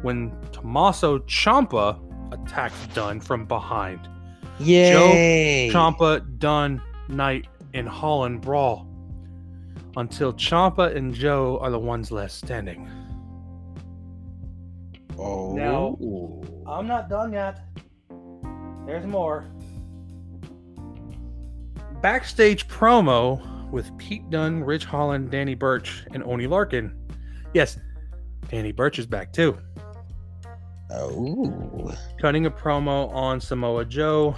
[0.02, 1.98] when Tommaso Ciampa
[2.32, 4.00] attacks Dunne from behind.
[4.58, 5.70] Yay!
[5.72, 8.86] Ciampa, Dunne, Knight, and Holland brawl
[9.96, 12.88] until Ciampa and Joe are the ones left standing.
[15.18, 15.54] Oh.
[15.54, 15.96] Now-
[16.70, 17.60] I'm not done yet.
[18.86, 19.46] There's more.
[22.02, 26.92] Backstage promo with Pete Dunne, Ridge Holland, Danny Burch, and Oney Lorcan.
[27.54, 27.78] Yes,
[28.48, 29.58] Danny Burch is back too.
[30.90, 31.92] Oh.
[32.20, 34.36] Cutting a promo on Samoa Joe.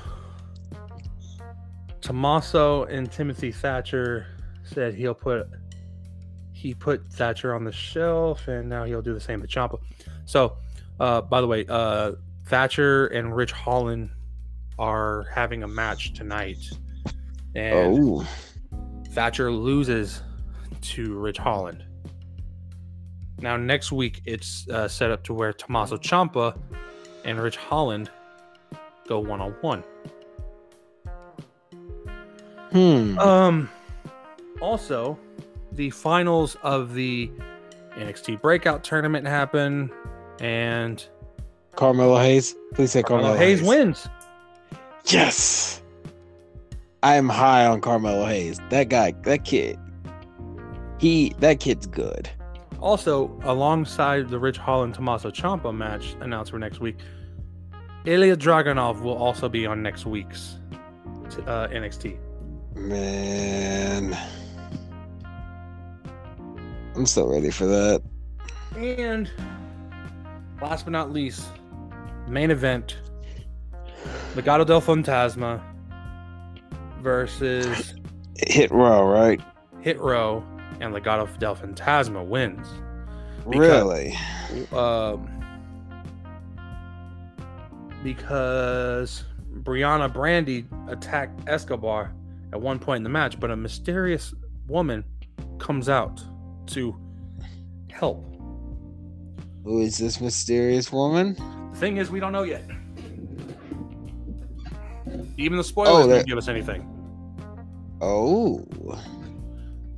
[2.01, 4.27] Tommaso and Timothy Thatcher
[4.69, 5.49] said he'll put
[6.53, 9.79] he put Thatcher on the shelf and now he'll do the same to Ciampa.
[10.25, 10.57] So,
[10.99, 12.13] uh, by the way, uh,
[12.47, 14.11] Thatcher and Ridge Holland
[14.79, 16.59] are having a match tonight,
[17.55, 18.27] and Oh.
[19.11, 20.23] Thatcher loses
[20.81, 21.85] to Ridge Holland.
[23.41, 26.59] Now next week it's uh, set up to where Tommaso Ciampa
[27.25, 28.11] and Ridge Holland
[29.07, 29.85] go one on one.
[32.73, 33.19] Hmm.
[33.19, 33.71] Um.
[34.61, 35.19] Also,
[35.73, 37.31] the finals of the
[37.97, 39.91] NXT Breakout Tournament happen,
[40.41, 41.07] and
[41.77, 42.55] Carmelo Hayes.
[42.75, 44.09] Please say Carmelo, Carmelo Hayes wins.
[45.07, 45.83] Yes.
[47.03, 48.61] I am high on Carmelo Hayes.
[48.71, 49.79] That guy, that kid.
[50.99, 52.29] He that kid's good.
[52.81, 56.97] Also, alongside the Ridge Holland Tommaso Ciampa match announced for next week,
[58.05, 60.57] Ilja Dragunov will also be on next week's
[61.47, 62.19] uh, NXT.
[62.75, 64.17] Man.
[66.99, 68.03] I'm so ready for that.
[68.75, 69.31] And
[70.61, 71.47] last but not least,
[72.27, 72.99] main event
[74.35, 75.63] Legado del Fantasma
[77.01, 77.95] versus
[78.37, 79.41] Hit row, right?
[79.81, 80.43] Hit Row,
[80.81, 82.67] and Legado del Fantasma wins.
[83.49, 84.19] Because- really?
[84.73, 85.31] Um,
[88.03, 89.25] because
[89.63, 92.13] Brianna Brandy attacked Escobar
[92.53, 94.35] at one point in the match, but a mysterious
[94.67, 95.05] woman
[95.61, 96.21] comes out
[96.69, 96.97] to
[97.91, 98.25] help.
[99.65, 101.35] Who is this mysterious woman?
[101.73, 102.65] The thing is, we don't know yet.
[105.37, 106.87] Even the spoilers Oh, don't give us anything.
[108.01, 108.67] Oh,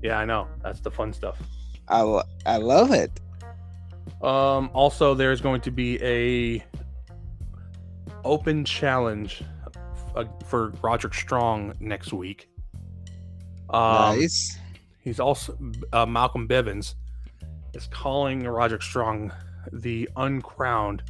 [0.03, 0.49] Yeah, I know.
[0.63, 1.39] That's the fun stuff.
[1.89, 3.11] I, lo- I love it.
[4.23, 6.65] Um, also, there's going to be a
[8.25, 9.43] open challenge
[10.15, 12.49] uh, for Roderick Strong next week.
[13.71, 14.59] Um, nice.
[15.11, 15.59] He's also
[15.93, 16.95] uh, Malcolm Bivens
[17.75, 19.33] is calling Roderick Strong
[19.73, 21.03] the uncrowned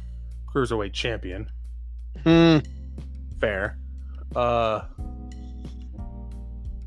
[0.51, 1.47] cruiserweight champion.
[2.23, 2.57] Hmm.
[3.39, 3.77] Fair.
[4.35, 4.85] Uh,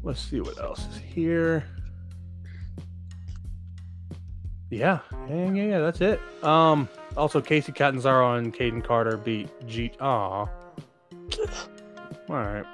[0.03, 1.65] let's see what else is here.
[4.71, 5.79] Yeah, yeah, yeah, yeah.
[5.79, 6.21] That's it.
[6.43, 9.93] Um, also Kacy Catanzaro and Kayden Carter beat G.
[10.01, 10.49] Aw.
[10.49, 10.49] All
[12.29, 12.67] right,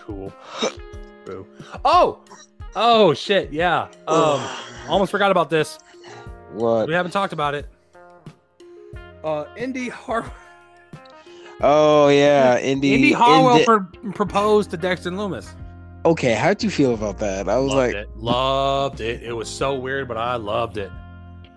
[0.00, 0.30] cool.
[1.24, 1.46] Boo.
[1.86, 2.20] Oh,
[2.76, 3.52] oh shit.
[3.52, 3.88] Yeah.
[4.06, 4.40] Um,
[4.88, 5.78] almost forgot about this.
[6.52, 6.86] what?
[6.86, 7.66] We haven't talked about it.
[9.24, 10.30] Uh, Indy Har-
[11.60, 12.94] Oh yeah, Indy.
[12.94, 15.48] Indi Hartwell Indi- pro- proposed to Dexter Lumis.
[16.04, 17.48] okay, how'd you feel about that?
[17.48, 18.16] I was Loved like, it.
[18.16, 19.22] Loved it.
[19.22, 20.92] It was so weird, but I loved it.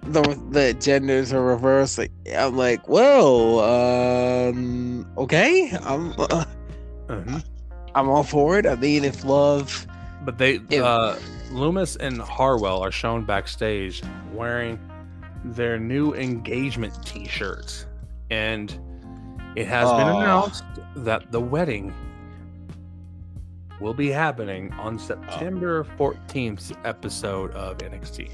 [0.04, 0.22] the
[0.52, 1.98] the genders are reversed.
[1.98, 6.46] Like, I'm like, well, um, okay, I'm uh.
[7.96, 8.66] I'm all for it.
[8.68, 9.86] I mean, if love,
[10.22, 10.84] But they, Ew.
[10.84, 11.18] uh,
[11.52, 14.02] Lumis and Hartwell are shown backstage
[14.34, 14.80] wearing
[15.44, 17.86] their new engagement T-shirts,
[18.30, 18.78] and
[19.56, 20.64] it has been announced
[20.98, 21.94] that the wedding
[23.80, 28.30] will be happening on September 14th episode of NXT.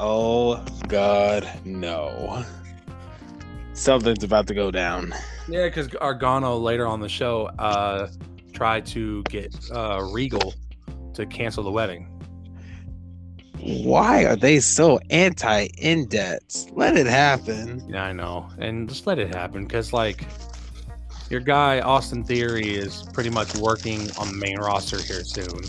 [0.00, 2.42] oh god, no,
[3.74, 5.14] something's about to go down.
[5.46, 8.08] Yeah, because Gargano later on the show uh,
[8.54, 10.54] tried to get uh, Regal
[11.14, 12.10] to cancel the wedding.
[13.60, 16.70] Why are they so anti indebts?
[16.72, 17.82] Let it happen.
[17.88, 20.24] Yeah, I know, and just let it happen because like
[21.30, 25.60] your guy Austin Theory is pretty much working on the main roster here soon.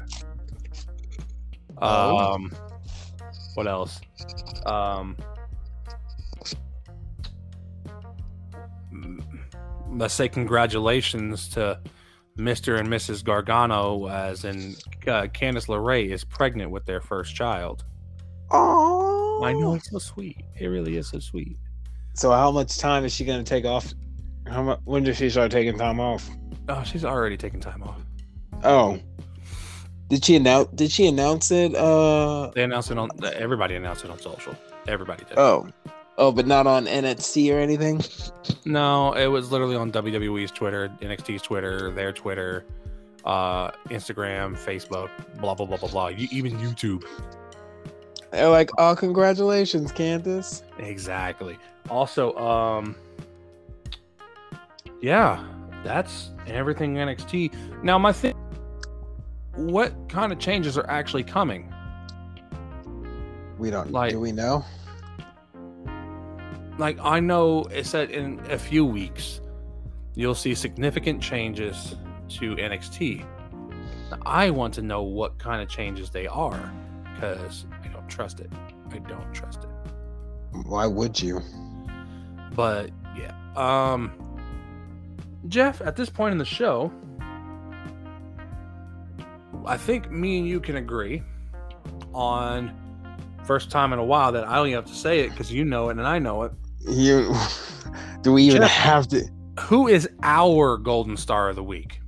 [1.78, 2.18] Oh.
[2.18, 2.52] Um,
[3.54, 4.02] what else?
[4.66, 5.16] Um,
[9.90, 11.80] let's say congratulations to
[12.38, 12.80] Mr.
[12.80, 13.24] and Mrs.
[13.24, 14.76] Gargano, as in
[15.08, 17.86] uh, Candice LeRae is pregnant with their first child.
[18.52, 20.38] Oh, I know it's so sweet.
[20.60, 21.58] It really is so sweet.
[22.14, 23.94] So, how much time is she gonna take off?
[24.48, 24.80] How much?
[24.84, 26.30] When does she start taking time off?
[26.70, 28.00] Oh, she's already taking time off.
[28.64, 29.00] Oh,
[30.10, 30.70] did she announce?
[30.76, 31.74] Did she announce it?
[31.76, 33.10] Uh They announced it on.
[33.34, 34.56] Everybody announced it on social.
[34.88, 35.38] Everybody did.
[35.38, 35.68] oh,
[36.18, 38.02] oh, but not on NXT or anything.
[38.66, 42.66] No, it was literally on WWE's Twitter, NXT's Twitter, their Twitter,
[43.26, 45.10] uh, Instagram, Facebook,
[45.40, 46.08] blah blah blah blah blah.
[46.08, 47.04] You, even YouTube.
[48.32, 50.64] They're like, oh, congratulations, Candice.
[50.80, 51.58] Exactly.
[51.90, 52.96] Also, um,
[55.02, 55.44] yeah,
[55.84, 57.84] that's everything NXT.
[57.84, 58.34] Now, my thing.
[59.56, 61.74] What kind of changes are actually coming?
[63.58, 63.92] We don't.
[63.92, 64.66] Like- do we know?
[66.78, 69.42] Like I know it said in a few weeks
[70.16, 71.96] you'll see significant changes
[72.30, 73.26] to NXT.
[74.26, 76.72] I want to know what kind of changes they are
[77.14, 78.52] because I don't trust it.
[78.92, 79.70] I don't trust it.
[80.66, 81.42] Why would you?
[82.54, 84.12] But yeah, um,
[85.48, 86.92] Jeff, at this point in the show,
[89.66, 91.24] I think me and you can agree
[92.14, 92.74] on
[93.44, 95.66] first time in a while that I don't even have to say it because you
[95.66, 96.52] know it and I know it.
[96.88, 97.34] You
[98.22, 98.72] do we even Jeff.
[98.72, 99.24] have to?
[99.62, 102.00] Who is our golden star of the week?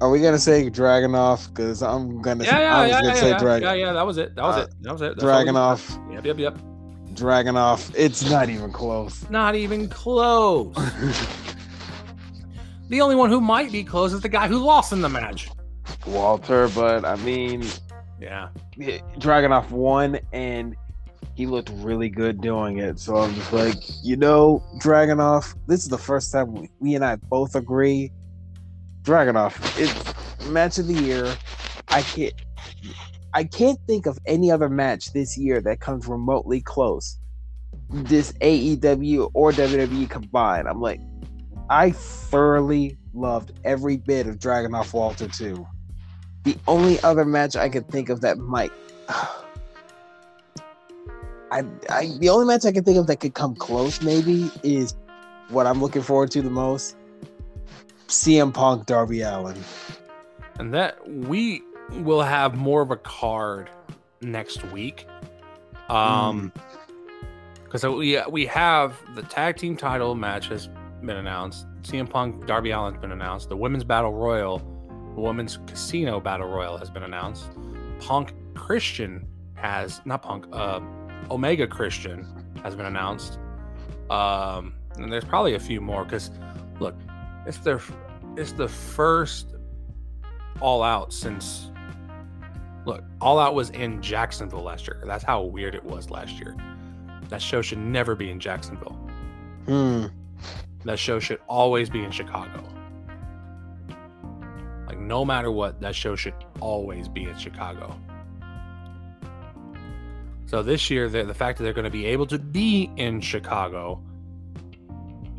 [0.00, 1.48] Are we gonna say Dragunov?
[1.48, 2.44] Because I'm gonna.
[2.44, 3.68] Yeah, yeah, I was yeah, gonna yeah, say yeah, Dragon.
[3.68, 3.92] yeah, yeah.
[3.92, 4.34] That was it.
[4.34, 4.70] That was Uh, it.
[4.82, 5.14] That was it.
[5.16, 6.14] That's all we- Dragunov.
[6.14, 6.58] Yep, yep, yep.
[7.14, 7.92] Dragunov.
[7.96, 9.28] It's not even close.
[9.30, 10.74] Not even close.
[12.88, 15.48] the only one who might be close is the guy who lost in the match.
[16.06, 17.64] Walter, but I mean,
[18.20, 18.48] Yeah.
[18.76, 20.74] yeah, Dragunov won, and
[21.34, 22.98] he looked really good doing it.
[22.98, 25.54] So I'm just like, you know, Dragunov.
[25.66, 28.12] This is the first time we, we and I both agree.
[29.02, 31.34] Dragunov, it's match of the year.
[31.88, 32.34] I can't.
[33.34, 37.18] I can't think of any other match this year that comes remotely close.
[37.90, 40.68] This AEW or WWE combined.
[40.68, 41.00] I'm like,
[41.70, 45.66] I thoroughly loved every bit of Dragunov Walter 2.
[46.44, 48.72] The only other match I could think of that might
[51.52, 54.96] I, I the only match I can think of that could come close maybe is
[55.50, 56.96] what I'm looking forward to the most.
[58.08, 59.62] CM Punk Darby Allin.
[60.58, 63.68] And that we will have more of a card
[64.22, 65.06] next week.
[65.90, 66.52] Um
[67.64, 70.68] because we we have the tag team title match has
[71.02, 71.66] been announced.
[71.82, 73.50] CM Punk Darby Allin's been announced.
[73.50, 74.58] The women's battle royal,
[75.14, 77.50] the women's casino battle royal has been announced.
[78.00, 80.80] Punk Christian has not Punk, uh
[81.30, 82.26] Omega Christian
[82.62, 83.38] has been announced.
[84.10, 86.30] Um and there's probably a few more because
[86.80, 86.94] look,
[87.46, 87.80] it's their
[88.36, 89.54] it's the first
[90.60, 91.70] all out since
[92.84, 95.02] look all out was in jacksonville last year.
[95.06, 96.56] That's how weird it was last year.
[97.28, 98.98] That show should never be in jacksonville.
[99.66, 100.06] Hmm.
[100.84, 102.64] that show should always be in chicago.
[104.86, 107.96] Like no matter what that show should always be in chicago
[110.52, 113.20] so this year the, the fact that they're going to be able to be in
[113.20, 114.00] chicago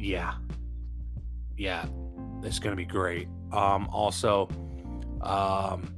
[0.03, 0.33] yeah.
[1.55, 1.85] Yeah
[2.43, 3.27] it's going to be great.
[3.51, 4.49] Um also
[5.21, 5.95] um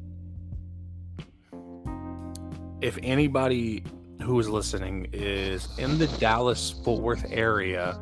[2.82, 3.84] if anybody
[4.22, 8.00] who is listening is in the Dallas Fort Worth area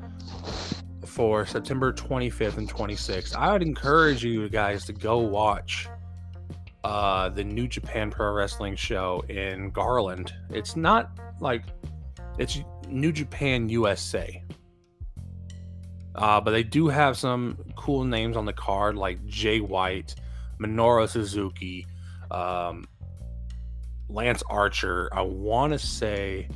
[1.06, 5.88] for September 25th and 26th, I would encourage you guys to go watch
[6.84, 10.34] uh, the New Japan Pro Wrestling show in Garland.
[10.50, 11.64] It's not like
[12.38, 14.44] it's New Japan USA.
[16.16, 20.14] Uh, but they do have some cool names on the card like Jay White,
[20.60, 21.88] Minoru Suzuki,
[22.30, 22.86] um,
[24.10, 25.10] Lance Archer.
[25.12, 26.48] I want to say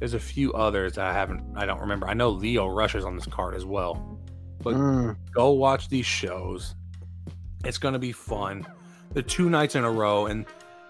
[0.00, 2.08] there's a few others that I haven't, I don't remember.
[2.08, 4.18] I know Lio Rush is on this card as well.
[4.62, 5.16] But Mm.
[5.32, 6.74] go watch these shows.
[7.64, 8.66] It's going to be fun.
[9.12, 10.46] The two nights in a row, and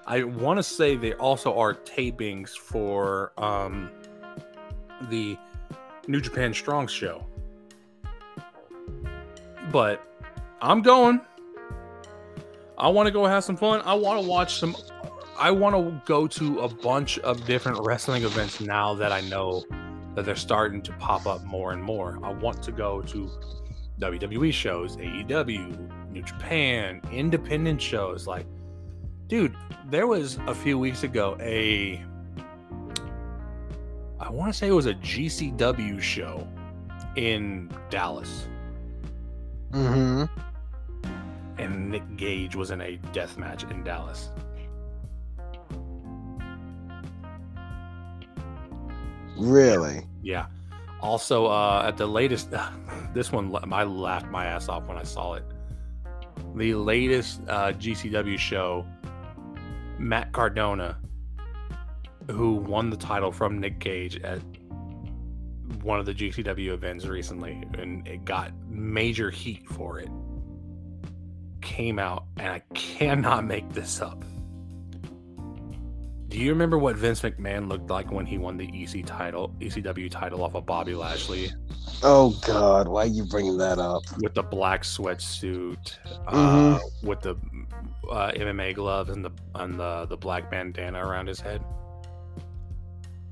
[0.06, 3.90] I want to say they also are tapings for um,
[5.08, 5.38] the
[6.06, 7.26] New Japan Strong show.
[9.70, 10.02] But
[10.60, 11.20] I'm going.
[12.76, 13.82] I want to go have some fun.
[13.84, 14.76] I want to watch some.
[15.38, 19.64] I want to go to a bunch of different wrestling events now that I know
[20.14, 22.18] that they're starting to pop up more and more.
[22.22, 23.30] I want to go to
[24.00, 28.26] WWE shows, AEW, New Japan, independent shows.
[28.26, 28.46] Like,
[29.28, 29.54] dude,
[29.88, 32.02] there was a few weeks ago a,
[34.18, 36.46] I want to say it was a GCW show
[37.16, 38.46] in Dallas,
[39.72, 40.24] Mm-hmm.
[41.58, 44.30] and Nick Gage was in a death match in Dallas.
[49.36, 50.06] Really?
[50.22, 50.46] Yeah.
[51.00, 52.50] Also, uh, at the latest,
[53.14, 55.44] this one I laughed my ass off when I saw it.
[56.54, 58.86] The latest uh, GCW show,
[59.98, 60.98] Matt Cardona,
[62.30, 64.40] who won the title from Nick Gage at
[65.82, 70.08] one of the GCW events recently, and it got major heat for it.
[71.60, 74.24] Came out, and I cannot make this up.
[76.30, 80.08] Do you remember what Vince McMahon looked like when he won the EC title, ECW
[80.08, 81.50] title off of Bobby Lashley
[82.04, 84.02] Oh God, why are you bringing that up?
[84.22, 85.96] with the black sweatsuit,
[86.28, 86.80] uh, Mhm.
[87.02, 87.34] with the
[88.10, 91.62] uh, MMA gloves and the and the the black bandana around his head?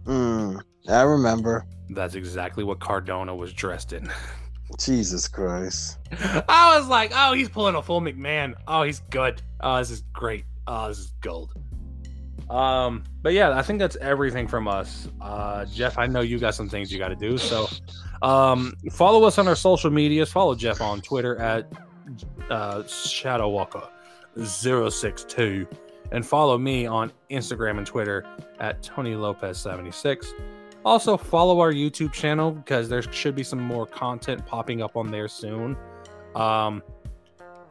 [0.05, 1.67] Mm, I remember.
[1.91, 4.11] That's exactly what Cardona was dressed in.
[4.79, 5.99] Jesus Christ.
[6.13, 8.55] I was like, oh, he's pulling a full McMahon.
[8.67, 9.41] Oh, he's good.
[9.61, 10.45] Oh, this is great.
[10.67, 11.53] Oh, this is gold.
[12.51, 15.09] Um, but yeah, I think that's everything from us.
[15.21, 17.67] Uh, Jeff, I know you got some things you got to do, so
[18.23, 20.33] um, follow us on our social medias.
[20.33, 21.71] Follow Jeff on Twitter at
[22.49, 25.67] uh, ShadowWalker062
[26.11, 28.25] and follow me on Instagram and Twitter
[28.61, 30.33] at Tony Lopez 76.
[30.85, 35.11] Also, follow our YouTube channel because there should be some more content popping up on
[35.11, 35.77] there soon.
[36.35, 36.83] Um,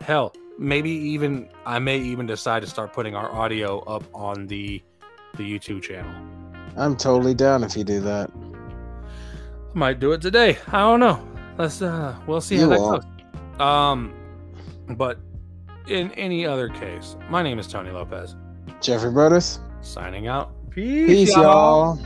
[0.02, 4.82] hell, maybe even I may even decide to start putting our audio up on the
[5.38, 6.14] the YouTube channel.
[6.76, 8.32] I'm totally down if you do that.
[9.74, 10.58] Might do it today.
[10.68, 11.26] I don't know.
[11.58, 13.62] Let's uh we'll see how that goes.
[13.62, 14.14] Um
[14.90, 15.20] but
[15.88, 18.36] in any other case, my name is Tony Lopez.
[18.82, 19.60] Jeffrey Brothers.
[19.82, 20.52] Signing out.
[20.70, 22.00] Peace, y'all.